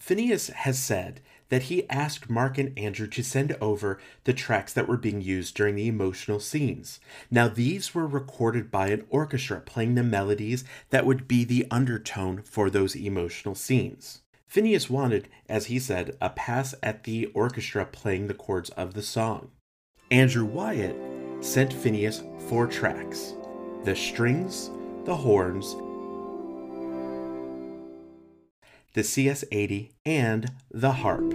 Finneas 0.00 0.50
has 0.50 0.78
said 0.78 1.20
that 1.48 1.64
he 1.64 1.88
asked 1.88 2.30
Mark 2.30 2.58
and 2.58 2.76
Andrew 2.78 3.06
to 3.08 3.22
send 3.22 3.56
over 3.60 3.98
the 4.24 4.32
tracks 4.32 4.72
that 4.72 4.88
were 4.88 4.96
being 4.96 5.20
used 5.20 5.54
during 5.54 5.74
the 5.74 5.88
emotional 5.88 6.40
scenes. 6.40 7.00
Now, 7.30 7.48
these 7.48 7.94
were 7.94 8.06
recorded 8.06 8.70
by 8.70 8.88
an 8.88 9.06
orchestra 9.10 9.60
playing 9.60 9.94
the 9.94 10.02
melodies 10.02 10.64
that 10.90 11.06
would 11.06 11.28
be 11.28 11.44
the 11.44 11.66
undertone 11.70 12.42
for 12.42 12.70
those 12.70 12.96
emotional 12.96 13.54
scenes. 13.54 14.22
Finneas 14.48 14.88
wanted, 14.88 15.28
as 15.48 15.66
he 15.66 15.78
said, 15.78 16.16
a 16.20 16.30
pass 16.30 16.74
at 16.82 17.04
the 17.04 17.26
orchestra 17.26 17.84
playing 17.84 18.26
the 18.26 18.34
chords 18.34 18.70
of 18.70 18.94
the 18.94 19.02
song. 19.02 19.50
Andrew 20.10 20.44
Wyatt 20.44 20.96
sent 21.40 21.72
Finneas 21.72 22.22
four 22.48 22.66
tracks 22.66 23.34
the 23.84 23.94
strings, 23.94 24.70
the 25.04 25.14
horns, 25.14 25.76
the 28.96 29.04
CS 29.04 29.44
80, 29.52 29.92
and 30.06 30.52
the 30.70 30.90
harp. 30.90 31.34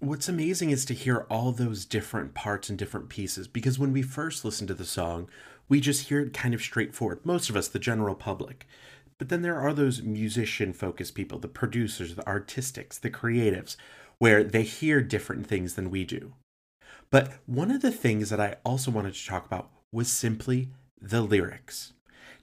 What's 0.00 0.28
amazing 0.28 0.68
is 0.68 0.84
to 0.84 0.92
hear 0.92 1.26
all 1.30 1.50
those 1.52 1.86
different 1.86 2.34
parts 2.34 2.68
and 2.68 2.78
different 2.78 3.08
pieces 3.08 3.48
because 3.48 3.78
when 3.78 3.94
we 3.94 4.02
first 4.02 4.44
listen 4.44 4.66
to 4.66 4.74
the 4.74 4.84
song, 4.84 5.30
we 5.66 5.80
just 5.80 6.08
hear 6.08 6.20
it 6.20 6.34
kind 6.34 6.52
of 6.52 6.60
straightforward, 6.60 7.24
most 7.24 7.48
of 7.48 7.56
us, 7.56 7.68
the 7.68 7.78
general 7.78 8.14
public. 8.14 8.66
But 9.16 9.30
then 9.30 9.40
there 9.40 9.58
are 9.58 9.72
those 9.72 10.02
musician 10.02 10.74
focused 10.74 11.14
people, 11.14 11.38
the 11.38 11.48
producers, 11.48 12.16
the 12.16 12.26
artistics, 12.26 12.98
the 12.98 13.10
creatives, 13.10 13.76
where 14.18 14.44
they 14.44 14.62
hear 14.62 15.00
different 15.00 15.46
things 15.46 15.72
than 15.72 15.88
we 15.88 16.04
do. 16.04 16.34
But 17.10 17.32
one 17.46 17.70
of 17.70 17.80
the 17.80 17.92
things 17.92 18.28
that 18.28 18.40
I 18.40 18.56
also 18.62 18.90
wanted 18.90 19.14
to 19.14 19.26
talk 19.26 19.46
about 19.46 19.70
was 19.90 20.10
simply 20.10 20.68
the 21.00 21.22
lyrics. 21.22 21.92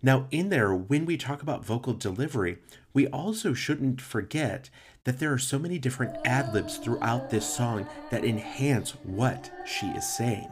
Now, 0.01 0.27
in 0.29 0.50
there, 0.50 0.74
when 0.74 1.05
we 1.05 1.17
talk 1.17 1.41
about 1.41 1.65
vocal 1.65 1.93
delivery, 1.93 2.59
we 2.93 3.07
also 3.07 3.53
shouldn't 3.53 4.01
forget 4.01 4.69
that 5.03 5.19
there 5.19 5.33
are 5.33 5.39
so 5.39 5.57
many 5.57 5.79
different 5.79 6.15
ad 6.25 6.53
libs 6.53 6.77
throughout 6.77 7.29
this 7.29 7.45
song 7.45 7.88
that 8.12 8.25
enhance 8.25 8.91
what 9.03 9.51
she 9.65 9.88
is 9.88 10.07
saying. 10.07 10.50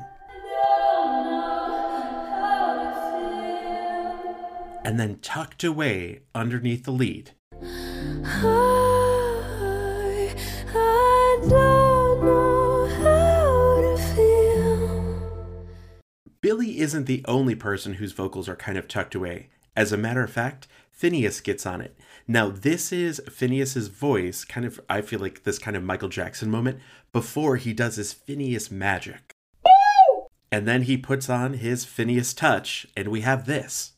And 4.86 5.00
then 5.00 5.20
tucked 5.22 5.64
away 5.64 6.22
underneath 6.36 6.84
the 6.84 6.92
lead. 6.92 7.32
Billie 16.54 16.82
isn't 16.82 17.06
the 17.06 17.26
only 17.28 17.56
person 17.56 17.96
whose 17.96 18.12
vocals 18.12 18.48
are 18.48 18.56
kind 18.56 18.78
of 18.78 18.88
tucked 18.88 19.16
away. 19.16 19.50
As 19.76 19.92
a 19.92 19.98
matter 19.98 20.24
of 20.24 20.30
fact, 20.30 20.68
Finneas 20.96 21.44
gets 21.44 21.66
on 21.66 21.82
it. 21.82 21.98
Now, 22.28 22.50
this 22.50 22.92
is 22.92 23.20
Finneas's 23.26 23.88
voice, 23.88 24.46
kind 24.46 24.64
of, 24.64 24.80
I 24.88 25.02
feel 25.02 25.20
like 25.20 25.46
this 25.46 25.58
kind 25.58 25.76
of 25.76 25.82
Michael 25.82 26.10
Jackson 26.10 26.52
moment, 26.52 26.78
before 27.12 27.56
he 27.56 27.74
does 27.74 27.96
his 27.96 28.14
Finneas 28.14 28.70
magic. 28.70 29.32
And 30.52 30.68
then 30.68 30.84
he 30.84 30.96
puts 30.96 31.28
on 31.28 31.54
his 31.54 31.88
Finneas 31.88 32.38
touch, 32.38 32.86
and 32.96 33.08
we 33.08 33.22
have 33.22 33.48
this. 33.48 33.94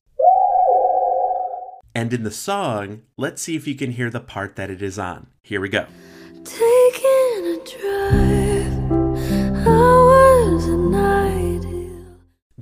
And 1.94 2.14
in 2.14 2.24
the 2.24 2.32
song, 2.32 3.02
let's 3.18 3.42
see 3.42 3.58
if 3.58 3.68
you 3.68 3.76
can 3.76 3.92
hear 3.92 4.10
the 4.10 4.22
part 4.22 4.56
that 4.56 4.70
it 4.70 4.82
is 4.82 4.98
on. 4.98 5.28
Here 5.44 5.60
we 5.60 5.68
go. 5.68 5.88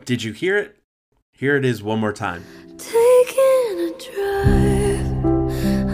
Did 0.05 0.21
you 0.21 0.33
hear 0.33 0.57
it? 0.57 0.83
Here 1.31 1.55
it 1.55 1.63
is 1.63 1.81
one 1.81 1.99
more 1.99 2.11
time. 2.11 2.43
Taking 2.77 3.79
a 3.79 3.93
drive, 4.11 5.25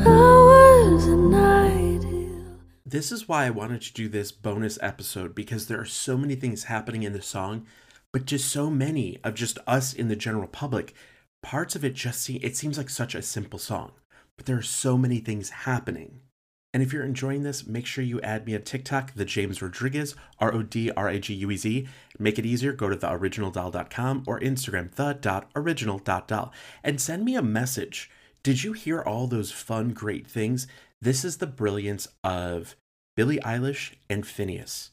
hours 0.08 1.06
and 1.06 1.36
ideal. 1.36 2.58
This 2.84 3.12
is 3.12 3.28
why 3.28 3.46
I 3.46 3.52
wanted 3.52 3.84
to 3.84 3.94
do 3.94 4.10
this 4.10 4.32
bonus 4.32 4.80
episode 4.82 5.36
because 5.36 5.68
there 5.68 5.80
are 5.80 5.86
so 5.86 6.18
many 6.18 6.34
things 6.34 6.64
happening 6.64 7.04
in 7.04 7.14
the 7.14 7.22
song, 7.22 7.68
but 8.12 8.26
just 8.26 8.50
so 8.50 8.72
many 8.72 9.20
of 9.24 9.36
just 9.36 9.60
us 9.68 9.94
in 9.94 10.08
the 10.08 10.16
general 10.16 10.48
public. 10.48 10.96
Parts 11.44 11.76
of 11.76 11.86
it 11.86 11.94
just 11.94 12.22
seem 12.22 12.40
it 12.42 12.58
seems 12.58 12.80
like 12.80 12.90
such 12.90 13.14
a 13.14 13.22
simple 13.22 13.60
song, 13.60 13.92
but 14.38 14.48
there 14.48 14.58
are 14.58 14.64
so 14.64 14.98
many 14.98 15.20
things 15.20 15.52
happening. 15.52 16.22
And 16.74 16.84
if 16.84 16.94
you're 16.94 17.04
enjoying 17.04 17.44
this, 17.44 17.66
make 17.66 17.88
sure 17.88 18.04
you 18.04 18.22
add 18.22 18.46
me 18.46 18.54
on 18.56 18.62
TikTok, 18.62 19.14
the 19.16 19.26
James 19.26 19.62
Rodriguez, 19.62 20.16
R 20.38 20.54
O 20.54 20.62
D 20.62 20.92
R 20.92 21.10
A 21.10 21.20
G 21.20 21.34
U 21.34 21.50
E 21.50 21.58
Z. 21.58 21.88
Make 22.20 22.38
it 22.38 22.46
easier, 22.46 22.74
go 22.74 22.90
to 22.90 22.96
theoriginaldoll.com 22.96 24.24
or 24.28 24.40
Instagram, 24.40 24.92
the.original.doll, 24.92 26.54
and 26.84 27.02
send 27.02 27.26
me 27.26 27.36
a 27.36 27.42
message. 27.42 28.12
Did 28.44 28.64
you 28.64 28.74
hear 28.74 29.02
all 29.02 29.28
those 29.28 29.52
fun, 29.52 29.94
great 29.94 30.28
things? 30.28 30.68
This 31.02 31.26
is 31.26 31.38
the 31.38 31.48
brilliance 31.48 32.08
of 32.24 32.76
Billie 33.16 33.40
Eilish 33.40 33.96
and 34.10 34.24
Finneas. 34.24 34.90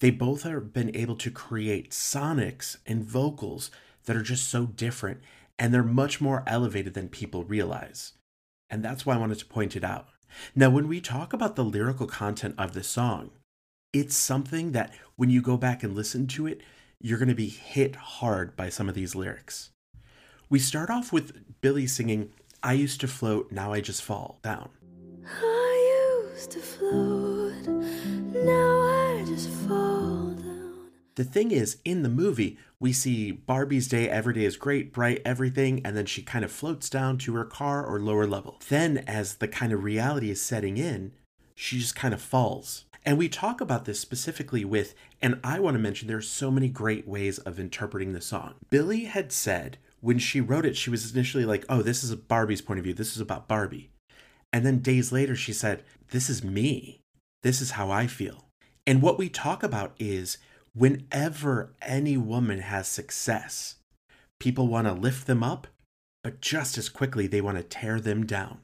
They 0.00 0.10
both 0.10 0.42
have 0.42 0.72
been 0.72 0.94
able 0.94 1.16
to 1.16 1.30
create 1.30 1.90
sonics 1.90 2.78
and 2.86 3.04
vocals 3.04 3.70
that 4.04 4.16
are 4.16 4.22
just 4.22 4.48
so 4.48 4.66
different 4.66 5.20
and 5.58 5.72
they're 5.72 5.82
much 5.82 6.20
more 6.20 6.42
elevated 6.46 6.94
than 6.94 7.08
people 7.08 7.44
realize. 7.44 8.12
And 8.68 8.84
that's 8.84 9.06
why 9.06 9.14
I 9.14 9.18
wanted 9.18 9.38
to 9.38 9.46
point 9.46 9.76
it 9.76 9.84
out. 9.84 10.08
Now, 10.54 10.70
when 10.70 10.88
we 10.88 11.00
talk 11.00 11.32
about 11.32 11.56
the 11.56 11.64
lyrical 11.64 12.06
content 12.06 12.54
of 12.58 12.72
the 12.72 12.82
song, 12.82 13.30
it's 13.92 14.16
something 14.16 14.72
that 14.72 14.92
when 15.16 15.30
you 15.30 15.40
go 15.40 15.56
back 15.56 15.82
and 15.82 15.94
listen 15.94 16.26
to 16.28 16.46
it, 16.46 16.60
you're 17.00 17.18
going 17.18 17.28
to 17.28 17.34
be 17.34 17.48
hit 17.48 17.96
hard 17.96 18.56
by 18.56 18.68
some 18.68 18.88
of 18.88 18.94
these 18.94 19.14
lyrics. 19.14 19.70
We 20.48 20.58
start 20.58 20.90
off 20.90 21.12
with 21.12 21.60
Billie 21.60 21.86
singing, 21.86 22.32
I 22.62 22.74
used 22.74 23.00
to 23.00 23.08
float, 23.08 23.52
now 23.52 23.72
I 23.72 23.80
just 23.80 24.02
fall 24.02 24.38
down. 24.42 24.70
I 25.24 26.32
used 26.34 26.50
to 26.52 26.60
float, 26.60 27.66
now 27.66 28.80
I. 28.82 28.95
The 31.16 31.24
thing 31.24 31.50
is, 31.50 31.78
in 31.82 32.02
the 32.02 32.10
movie, 32.10 32.58
we 32.78 32.92
see 32.92 33.32
Barbie's 33.32 33.88
day, 33.88 34.06
every 34.08 34.34
day 34.34 34.44
is 34.44 34.58
great, 34.58 34.92
bright, 34.92 35.22
everything, 35.24 35.80
and 35.82 35.96
then 35.96 36.04
she 36.04 36.22
kind 36.22 36.44
of 36.44 36.52
floats 36.52 36.90
down 36.90 37.16
to 37.18 37.34
her 37.34 37.44
car 37.46 37.84
or 37.84 37.98
lower 37.98 38.26
level. 38.26 38.60
Then, 38.68 38.98
as 39.06 39.36
the 39.36 39.48
kind 39.48 39.72
of 39.72 39.82
reality 39.82 40.30
is 40.30 40.42
setting 40.42 40.76
in, 40.76 41.12
she 41.54 41.78
just 41.78 41.96
kind 41.96 42.12
of 42.12 42.20
falls. 42.20 42.84
And 43.02 43.16
we 43.16 43.30
talk 43.30 43.62
about 43.62 43.86
this 43.86 43.98
specifically 43.98 44.62
with, 44.64 44.94
and 45.22 45.40
I 45.42 45.58
want 45.58 45.74
to 45.74 45.82
mention 45.82 46.06
there 46.06 46.18
are 46.18 46.22
so 46.22 46.50
many 46.50 46.68
great 46.68 47.08
ways 47.08 47.38
of 47.38 47.58
interpreting 47.58 48.12
the 48.12 48.20
song. 48.20 48.56
Billie 48.68 49.04
had 49.04 49.32
said 49.32 49.78
when 50.00 50.18
she 50.18 50.42
wrote 50.42 50.66
it, 50.66 50.76
she 50.76 50.90
was 50.90 51.14
initially 51.14 51.46
like, 51.46 51.64
oh, 51.70 51.80
this 51.80 52.04
is 52.04 52.10
a 52.10 52.16
Barbie's 52.16 52.60
point 52.60 52.78
of 52.78 52.84
view. 52.84 52.92
This 52.92 53.14
is 53.14 53.20
about 53.20 53.48
Barbie. 53.48 53.90
And 54.52 54.66
then 54.66 54.80
days 54.80 55.12
later, 55.12 55.34
she 55.34 55.54
said, 55.54 55.82
this 56.10 56.28
is 56.28 56.44
me. 56.44 57.00
This 57.42 57.62
is 57.62 57.72
how 57.72 57.90
I 57.90 58.06
feel. 58.06 58.44
And 58.86 59.00
what 59.00 59.18
we 59.18 59.28
talk 59.28 59.62
about 59.62 59.94
is 59.98 60.36
whenever 60.76 61.72
any 61.80 62.16
woman 62.16 62.60
has 62.60 62.86
success, 62.86 63.76
people 64.38 64.68
want 64.68 64.86
to 64.86 64.92
lift 64.92 65.26
them 65.26 65.42
up, 65.42 65.66
but 66.22 66.40
just 66.40 66.76
as 66.76 66.88
quickly, 66.88 67.26
they 67.26 67.40
want 67.40 67.56
to 67.56 67.62
tear 67.62 67.98
them 67.98 68.26
down. 68.26 68.58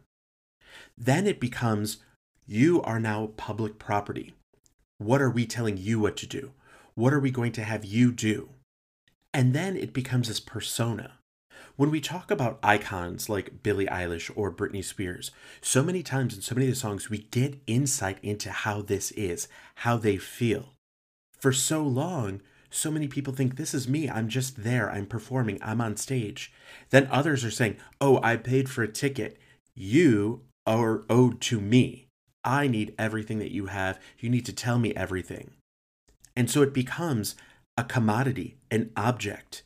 Then 0.96 1.26
it 1.26 1.40
becomes 1.40 1.98
you 2.46 2.82
are 2.82 3.00
now 3.00 3.30
public 3.36 3.78
property. 3.78 4.34
What 4.98 5.22
are 5.22 5.30
we 5.30 5.46
telling 5.46 5.78
you 5.78 6.00
what 6.00 6.16
to 6.18 6.26
do? 6.26 6.52
What 6.94 7.14
are 7.14 7.20
we 7.20 7.30
going 7.30 7.52
to 7.52 7.64
have 7.64 7.84
you 7.84 8.12
do? 8.12 8.50
And 9.32 9.54
then 9.54 9.76
it 9.76 9.94
becomes 9.94 10.28
this 10.28 10.40
persona. 10.40 11.12
When 11.76 11.90
we 11.90 12.00
talk 12.00 12.30
about 12.30 12.58
icons 12.62 13.30
like 13.30 13.62
Billie 13.62 13.86
Eilish 13.86 14.30
or 14.34 14.52
Britney 14.52 14.84
Spears, 14.84 15.30
so 15.62 15.82
many 15.82 16.02
times 16.02 16.34
in 16.34 16.42
so 16.42 16.54
many 16.54 16.66
of 16.66 16.74
the 16.74 16.78
songs, 16.78 17.08
we 17.08 17.18
get 17.30 17.62
insight 17.66 18.18
into 18.22 18.50
how 18.50 18.82
this 18.82 19.10
is, 19.12 19.48
how 19.76 19.96
they 19.96 20.18
feel. 20.18 20.74
For 21.42 21.52
so 21.52 21.82
long, 21.82 22.40
so 22.70 22.88
many 22.88 23.08
people 23.08 23.34
think 23.34 23.56
this 23.56 23.74
is 23.74 23.88
me. 23.88 24.08
I'm 24.08 24.28
just 24.28 24.62
there. 24.62 24.88
I'm 24.88 25.06
performing. 25.06 25.58
I'm 25.60 25.80
on 25.80 25.96
stage. 25.96 26.52
Then 26.90 27.08
others 27.10 27.44
are 27.44 27.50
saying, 27.50 27.78
oh, 28.00 28.20
I 28.22 28.36
paid 28.36 28.70
for 28.70 28.84
a 28.84 28.88
ticket. 28.88 29.38
You 29.74 30.42
are 30.68 31.02
owed 31.10 31.40
to 31.42 31.60
me. 31.60 32.06
I 32.44 32.68
need 32.68 32.94
everything 32.96 33.40
that 33.40 33.50
you 33.50 33.66
have. 33.66 33.98
You 34.20 34.30
need 34.30 34.46
to 34.46 34.52
tell 34.52 34.78
me 34.78 34.94
everything. 34.94 35.50
And 36.36 36.48
so 36.48 36.62
it 36.62 36.72
becomes 36.72 37.34
a 37.76 37.82
commodity, 37.82 38.56
an 38.70 38.92
object. 38.96 39.64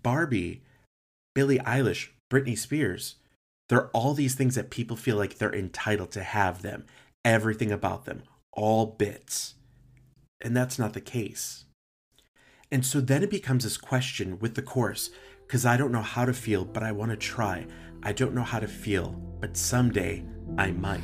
Barbie, 0.00 0.62
Billie 1.34 1.58
Eilish, 1.60 2.08
Britney 2.30 2.56
Spears, 2.56 3.16
they're 3.68 3.88
all 3.88 4.12
these 4.12 4.34
things 4.34 4.56
that 4.56 4.70
people 4.70 4.96
feel 4.96 5.16
like 5.16 5.38
they're 5.38 5.54
entitled 5.54 6.10
to 6.12 6.22
have 6.22 6.60
them, 6.60 6.84
everything 7.24 7.72
about 7.72 8.04
them, 8.04 8.22
all 8.52 8.84
bits. 8.86 9.54
And 10.44 10.56
that's 10.56 10.78
not 10.78 10.92
the 10.92 11.00
case. 11.00 11.64
And 12.70 12.84
so 12.84 13.00
then 13.00 13.22
it 13.22 13.30
becomes 13.30 13.64
this 13.64 13.78
question 13.78 14.38
with 14.38 14.54
the 14.54 14.62
chorus 14.62 15.10
because 15.46 15.64
I 15.64 15.76
don't 15.76 15.92
know 15.92 16.02
how 16.02 16.24
to 16.24 16.32
feel, 16.32 16.64
but 16.64 16.82
I 16.82 16.92
want 16.92 17.10
to 17.10 17.16
try. 17.16 17.66
I 18.02 18.12
don't 18.12 18.34
know 18.34 18.42
how 18.42 18.60
to 18.60 18.68
feel, 18.68 19.12
but 19.40 19.56
someday 19.56 20.24
I 20.58 20.70
might. 20.72 21.00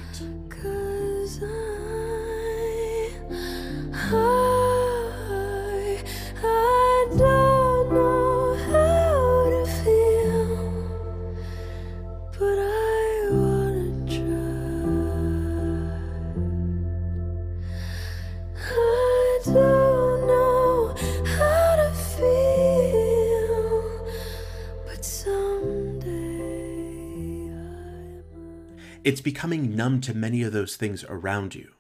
I, 4.13 6.05
I, 6.43 7.09
I 7.23 7.40
It's 29.03 29.23
becoming 29.23 29.75
numb 29.75 30.03
to 30.03 30.15
many 30.15 30.43
of 30.43 30.53
those 30.53 30.77
things 30.77 31.05
around 31.09 31.55
you. 31.55 31.73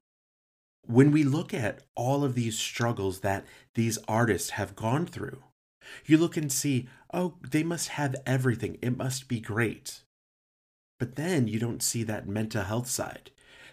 When 0.86 1.10
we 1.10 1.22
look 1.22 1.52
at 1.52 1.82
all 1.94 2.24
of 2.24 2.34
these 2.34 2.58
struggles 2.58 3.20
that 3.20 3.44
these 3.74 3.98
artists 4.08 4.50
have 4.50 4.74
gone 4.74 5.04
through, 5.04 5.42
you 6.06 6.16
look 6.16 6.38
and 6.38 6.50
see, 6.50 6.88
oh, 7.12 7.34
they 7.46 7.62
must 7.62 7.88
have 7.88 8.16
everything. 8.24 8.78
It 8.80 8.96
must 8.96 9.28
be 9.28 9.38
great. 9.38 10.00
But 10.98 11.16
then 11.16 11.46
you 11.46 11.58
don't 11.58 11.82
see 11.82 12.02
that 12.04 12.26
mental 12.26 12.62
health 12.62 12.88
side, 12.88 13.30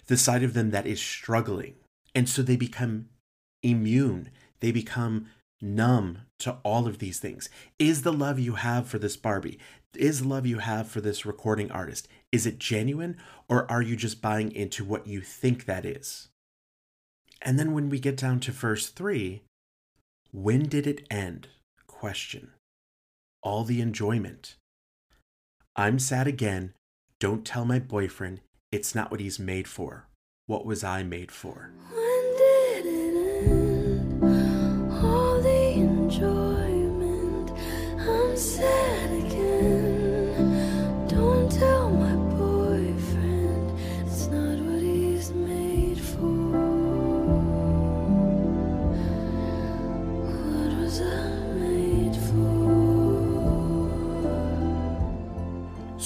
the 0.07 0.17
side 0.17 0.43
of 0.43 0.53
them 0.53 0.71
that 0.71 0.85
is 0.85 0.99
struggling. 0.99 1.75
And 2.13 2.27
so 2.27 2.41
they 2.41 2.57
become 2.57 3.07
immune. 3.63 4.29
They 4.59 4.73
become 4.73 5.27
numb 5.61 6.19
to 6.39 6.57
all 6.63 6.85
of 6.85 6.99
these 6.99 7.19
things. 7.19 7.49
Is 7.79 8.01
the 8.01 8.13
love 8.13 8.39
you 8.39 8.55
have 8.55 8.87
for 8.87 8.99
this 8.99 9.15
Barbie, 9.15 9.57
is 9.95 10.21
the 10.21 10.27
love 10.27 10.45
you 10.45 10.59
have 10.59 10.89
for 10.89 11.01
this 11.01 11.25
recording 11.25 11.71
artist, 11.71 12.07
is 12.31 12.45
it 12.45 12.59
genuine 12.59 13.17
or 13.49 13.69
are 13.71 13.81
you 13.81 13.95
just 13.95 14.21
buying 14.21 14.51
into 14.51 14.83
what 14.83 15.07
you 15.07 15.21
think 15.21 15.65
that 15.65 15.85
is? 15.85 16.29
And 17.41 17.57
then 17.57 17.73
when 17.73 17.89
we 17.89 17.99
get 17.99 18.17
down 18.17 18.39
to 18.41 18.51
verse 18.51 18.89
3, 18.89 19.41
when 20.31 20.63
did 20.67 20.87
it 20.87 21.05
end? 21.09 21.47
Question. 21.85 22.51
All 23.41 23.63
the 23.63 23.81
enjoyment. 23.81 24.55
I'm 25.75 25.99
sad 25.99 26.27
again. 26.27 26.73
Don't 27.19 27.45
tell 27.45 27.65
my 27.65 27.79
boyfriend. 27.79 28.41
It's 28.71 28.93
not 28.93 29.11
what 29.11 29.19
he's 29.19 29.39
made 29.39 29.67
for. 29.67 30.07
What 30.47 30.65
was 30.65 30.83
I 30.83 31.03
made 31.03 31.31
for? 31.31 31.71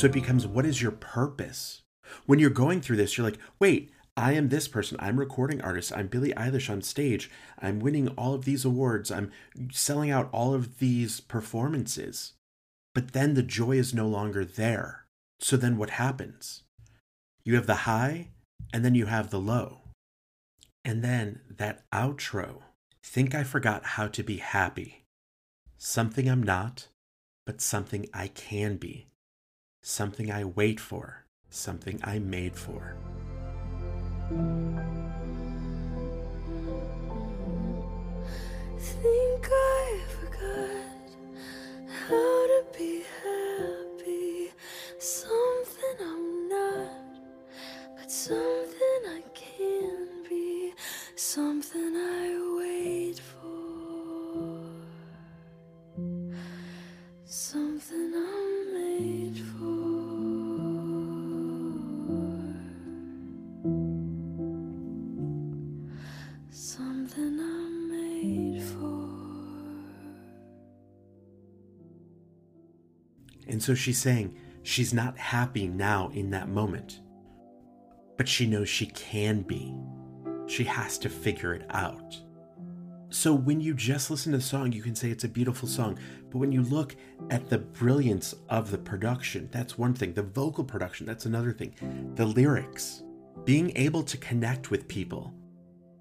So 0.01 0.07
it 0.07 0.13
becomes 0.13 0.47
what 0.47 0.65
is 0.65 0.81
your 0.81 0.93
purpose? 0.93 1.83
When 2.25 2.39
you're 2.39 2.49
going 2.49 2.81
through 2.81 2.97
this, 2.97 3.15
you're 3.15 3.23
like, 3.23 3.37
wait, 3.59 3.91
I 4.17 4.33
am 4.33 4.49
this 4.49 4.67
person. 4.67 4.97
I'm 4.99 5.19
recording 5.19 5.61
artist. 5.61 5.93
I'm 5.95 6.07
Billie 6.07 6.33
Eilish 6.33 6.71
on 6.71 6.81
stage. 6.81 7.29
I'm 7.59 7.79
winning 7.79 8.07
all 8.17 8.33
of 8.33 8.43
these 8.43 8.65
awards. 8.65 9.11
I'm 9.11 9.31
selling 9.71 10.09
out 10.09 10.27
all 10.31 10.55
of 10.55 10.79
these 10.79 11.19
performances. 11.19 12.33
But 12.95 13.13
then 13.13 13.35
the 13.35 13.43
joy 13.43 13.73
is 13.73 13.93
no 13.93 14.07
longer 14.07 14.43
there. 14.43 15.05
So 15.39 15.55
then 15.55 15.77
what 15.77 15.91
happens? 15.91 16.63
You 17.45 17.53
have 17.53 17.67
the 17.67 17.85
high 17.85 18.29
and 18.73 18.83
then 18.83 18.95
you 18.95 19.05
have 19.05 19.29
the 19.29 19.39
low. 19.39 19.81
And 20.83 21.03
then 21.03 21.41
that 21.47 21.83
outro. 21.91 22.63
Think 23.03 23.35
I 23.35 23.43
forgot 23.43 23.85
how 23.85 24.07
to 24.07 24.23
be 24.23 24.37
happy. 24.37 25.03
Something 25.77 26.27
I'm 26.27 26.41
not, 26.41 26.87
but 27.45 27.61
something 27.61 28.07
I 28.15 28.29
can 28.29 28.77
be. 28.77 29.10
Something 29.83 30.31
I 30.31 30.43
wait 30.43 30.79
for. 30.79 31.25
Something 31.49 31.99
I'm 32.03 32.29
made 32.29 32.55
for. 32.55 32.95
Think 38.77 39.47
I 39.51 39.99
forgot 40.07 41.15
how 42.07 42.47
to 42.47 42.63
be 42.77 43.00
And 73.61 73.65
so 73.67 73.75
she's 73.75 73.99
saying 73.99 74.35
she's 74.63 74.91
not 74.91 75.19
happy 75.19 75.67
now 75.67 76.09
in 76.15 76.31
that 76.31 76.49
moment, 76.49 77.01
but 78.17 78.27
she 78.27 78.47
knows 78.47 78.67
she 78.67 78.87
can 78.87 79.43
be. 79.43 79.75
She 80.47 80.63
has 80.63 80.97
to 80.97 81.09
figure 81.09 81.53
it 81.53 81.67
out. 81.69 82.19
So 83.11 83.35
when 83.35 83.61
you 83.61 83.75
just 83.75 84.09
listen 84.09 84.31
to 84.31 84.39
the 84.39 84.43
song, 84.43 84.71
you 84.71 84.81
can 84.81 84.95
say 84.95 85.11
it's 85.11 85.25
a 85.25 85.29
beautiful 85.29 85.67
song. 85.67 85.99
But 86.31 86.39
when 86.39 86.51
you 86.51 86.63
look 86.63 86.95
at 87.29 87.51
the 87.51 87.59
brilliance 87.59 88.33
of 88.49 88.71
the 88.71 88.79
production, 88.79 89.47
that's 89.51 89.77
one 89.77 89.93
thing. 89.93 90.15
The 90.15 90.23
vocal 90.23 90.63
production, 90.63 91.05
that's 91.05 91.27
another 91.27 91.51
thing. 91.51 91.75
The 92.15 92.25
lyrics, 92.25 93.03
being 93.45 93.71
able 93.75 94.01
to 94.01 94.17
connect 94.17 94.71
with 94.71 94.87
people 94.87 95.35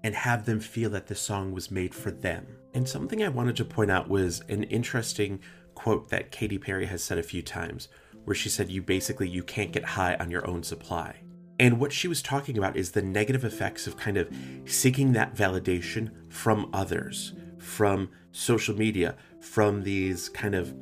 and 0.03 0.15
have 0.15 0.47
them 0.47 0.59
feel 0.59 0.89
that 0.89 1.05
the 1.05 1.13
song 1.13 1.51
was 1.51 1.69
made 1.69 1.93
for 1.93 2.09
them. 2.09 2.47
And 2.73 2.89
something 2.89 3.21
I 3.21 3.29
wanted 3.29 3.55
to 3.57 3.65
point 3.65 3.91
out 3.91 4.09
was 4.09 4.41
an 4.49 4.63
interesting 4.63 5.41
quote 5.75 6.09
that 6.09 6.31
Katy 6.31 6.57
Perry 6.57 6.85
has 6.85 7.03
said 7.03 7.17
a 7.17 7.23
few 7.23 7.41
times 7.41 7.87
where 8.25 8.35
she 8.35 8.49
said 8.49 8.69
you 8.69 8.81
basically 8.81 9.27
you 9.27 9.43
can't 9.43 9.71
get 9.71 9.83
high 9.83 10.15
on 10.15 10.29
your 10.29 10.47
own 10.47 10.63
supply. 10.63 11.21
And 11.59 11.79
what 11.79 11.93
she 11.93 12.07
was 12.07 12.21
talking 12.21 12.57
about 12.57 12.75
is 12.75 12.91
the 12.91 13.01
negative 13.01 13.45
effects 13.45 13.85
of 13.85 13.97
kind 13.97 14.17
of 14.17 14.29
seeking 14.65 15.13
that 15.13 15.35
validation 15.35 16.11
from 16.29 16.69
others, 16.73 17.33
from 17.59 18.09
social 18.31 18.75
media, 18.75 19.15
from 19.39 19.83
these 19.83 20.29
kind 20.29 20.55
of 20.55 20.73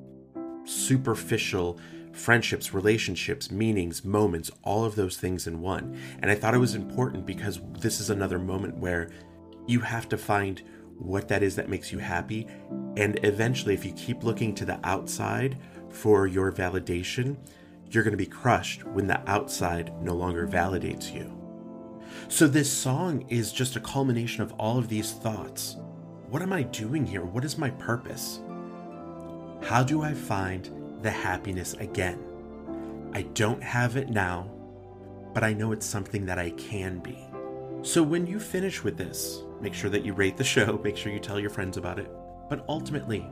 superficial 0.63 1.79
friendships, 2.13 2.73
relationships, 2.73 3.51
meanings, 3.51 4.03
moments, 4.03 4.51
all 4.63 4.85
of 4.85 4.95
those 4.95 5.17
things 5.17 5.47
in 5.47 5.61
one. 5.61 5.97
And 6.21 6.29
I 6.29 6.35
thought 6.35 6.53
it 6.53 6.59
was 6.59 6.75
important 6.75 7.25
because 7.25 7.59
this 7.79 7.99
is 7.99 8.09
another 8.09 8.39
moment 8.39 8.77
where 8.77 9.09
you 9.67 9.79
have 9.81 10.09
to 10.09 10.17
find 10.17 10.61
what 10.99 11.27
that 11.29 11.41
is 11.41 11.55
that 11.55 11.69
makes 11.69 11.91
you 11.91 11.97
happy. 11.97 12.47
And 12.97 13.19
eventually, 13.23 13.73
if 13.73 13.85
you 13.85 13.93
keep 13.93 14.23
looking 14.23 14.53
to 14.55 14.65
the 14.65 14.79
outside 14.83 15.57
for 15.89 16.27
your 16.27 16.51
validation, 16.51 17.37
you're 17.89 18.03
going 18.03 18.11
to 18.11 18.17
be 18.17 18.25
crushed 18.25 18.85
when 18.85 19.07
the 19.07 19.27
outside 19.29 19.91
no 20.03 20.13
longer 20.13 20.47
validates 20.47 21.13
you. 21.13 21.35
So, 22.27 22.47
this 22.47 22.71
song 22.71 23.25
is 23.29 23.51
just 23.51 23.75
a 23.75 23.79
culmination 23.79 24.43
of 24.43 24.53
all 24.53 24.77
of 24.77 24.89
these 24.89 25.13
thoughts. 25.13 25.77
What 26.29 26.41
am 26.41 26.53
I 26.53 26.63
doing 26.63 27.05
here? 27.05 27.23
What 27.23 27.45
is 27.45 27.57
my 27.57 27.71
purpose? 27.71 28.41
How 29.63 29.83
do 29.83 30.03
I 30.03 30.13
find 30.13 30.69
the 31.01 31.09
happiness 31.09 31.73
again? 31.75 32.19
I 33.13 33.23
don't 33.23 33.63
have 33.63 33.95
it 33.97 34.09
now, 34.09 34.51
but 35.33 35.43
I 35.43 35.53
know 35.53 35.71
it's 35.71 35.85
something 35.85 36.25
that 36.27 36.37
I 36.37 36.51
can 36.51 36.99
be. 36.99 37.28
So, 37.81 38.03
when 38.03 38.27
you 38.27 38.41
finish 38.41 38.83
with 38.83 38.97
this, 38.97 39.43
make 39.61 39.73
sure 39.73 39.89
that 39.89 40.03
you 40.03 40.13
rate 40.13 40.35
the 40.35 40.43
show, 40.43 40.77
make 40.83 40.97
sure 40.97 41.11
you 41.11 41.19
tell 41.19 41.39
your 41.39 41.49
friends 41.49 41.77
about 41.77 41.97
it, 41.97 42.11
but 42.49 42.65
ultimately, 42.67 43.25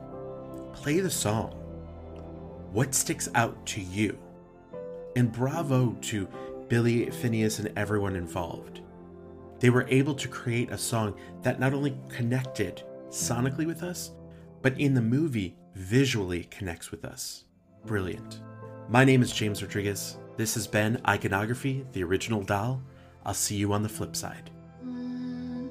play 0.72 1.00
the 1.00 1.10
song. 1.10 1.50
What 2.72 2.94
sticks 2.94 3.28
out 3.34 3.64
to 3.66 3.82
you? 3.82 4.18
And 5.16 5.32
bravo 5.32 5.92
to 6.02 6.28
Billie, 6.68 7.06
Finneas, 7.06 7.58
and 7.58 7.76
everyone 7.76 8.16
involved. 8.16 8.80
They 9.58 9.70
were 9.70 9.86
able 9.88 10.14
to 10.14 10.28
create 10.28 10.70
a 10.70 10.78
song 10.78 11.18
that 11.42 11.60
not 11.60 11.74
only 11.74 11.98
connected 12.08 12.82
sonically 13.08 13.66
with 13.66 13.82
us, 13.82 14.12
but 14.62 14.78
in 14.80 14.94
the 14.94 15.02
movie 15.02 15.56
visually 15.74 16.44
connects 16.44 16.90
with 16.90 17.04
us. 17.04 17.44
Brilliant. 17.84 18.40
My 18.88 19.04
name 19.04 19.20
is 19.22 19.32
James 19.32 19.62
Rodriguez. 19.62 20.18
This 20.36 20.54
has 20.54 20.66
been 20.66 21.00
Iconography, 21.06 21.84
the 21.92 22.04
original 22.04 22.42
doll. 22.42 22.82
I'll 23.28 23.34
see 23.34 23.56
you 23.56 23.74
on 23.74 23.82
the 23.82 23.90
flip 23.90 24.16
side. 24.16 24.50
Mm-hmm. 24.82 25.66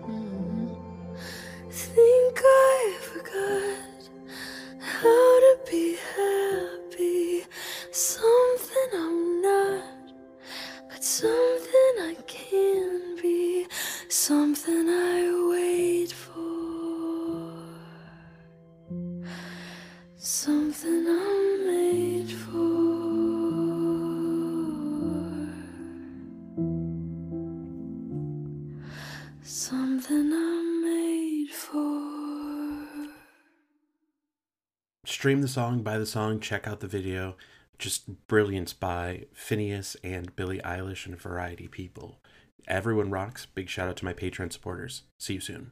Mm-hmm. 0.00 0.68
Think 1.68 2.38
I 2.40 2.98
forgot 3.00 3.91
Stream 35.22 35.40
the 35.40 35.46
song, 35.46 35.84
buy 35.84 35.98
the 35.98 36.04
song, 36.04 36.40
check 36.40 36.66
out 36.66 36.80
the 36.80 36.88
video. 36.88 37.36
Just 37.78 38.26
brilliance 38.26 38.72
by 38.72 39.26
Finneas 39.32 39.94
and 40.02 40.34
Billie 40.34 40.58
Eilish 40.64 41.06
and 41.06 41.16
Variety 41.16 41.68
People. 41.68 42.18
Everyone 42.66 43.08
rocks. 43.08 43.46
Big 43.46 43.68
shout 43.68 43.88
out 43.88 43.96
to 43.98 44.04
my 44.04 44.14
Patreon 44.14 44.52
supporters. 44.52 45.04
See 45.18 45.34
you 45.34 45.40
soon. 45.40 45.70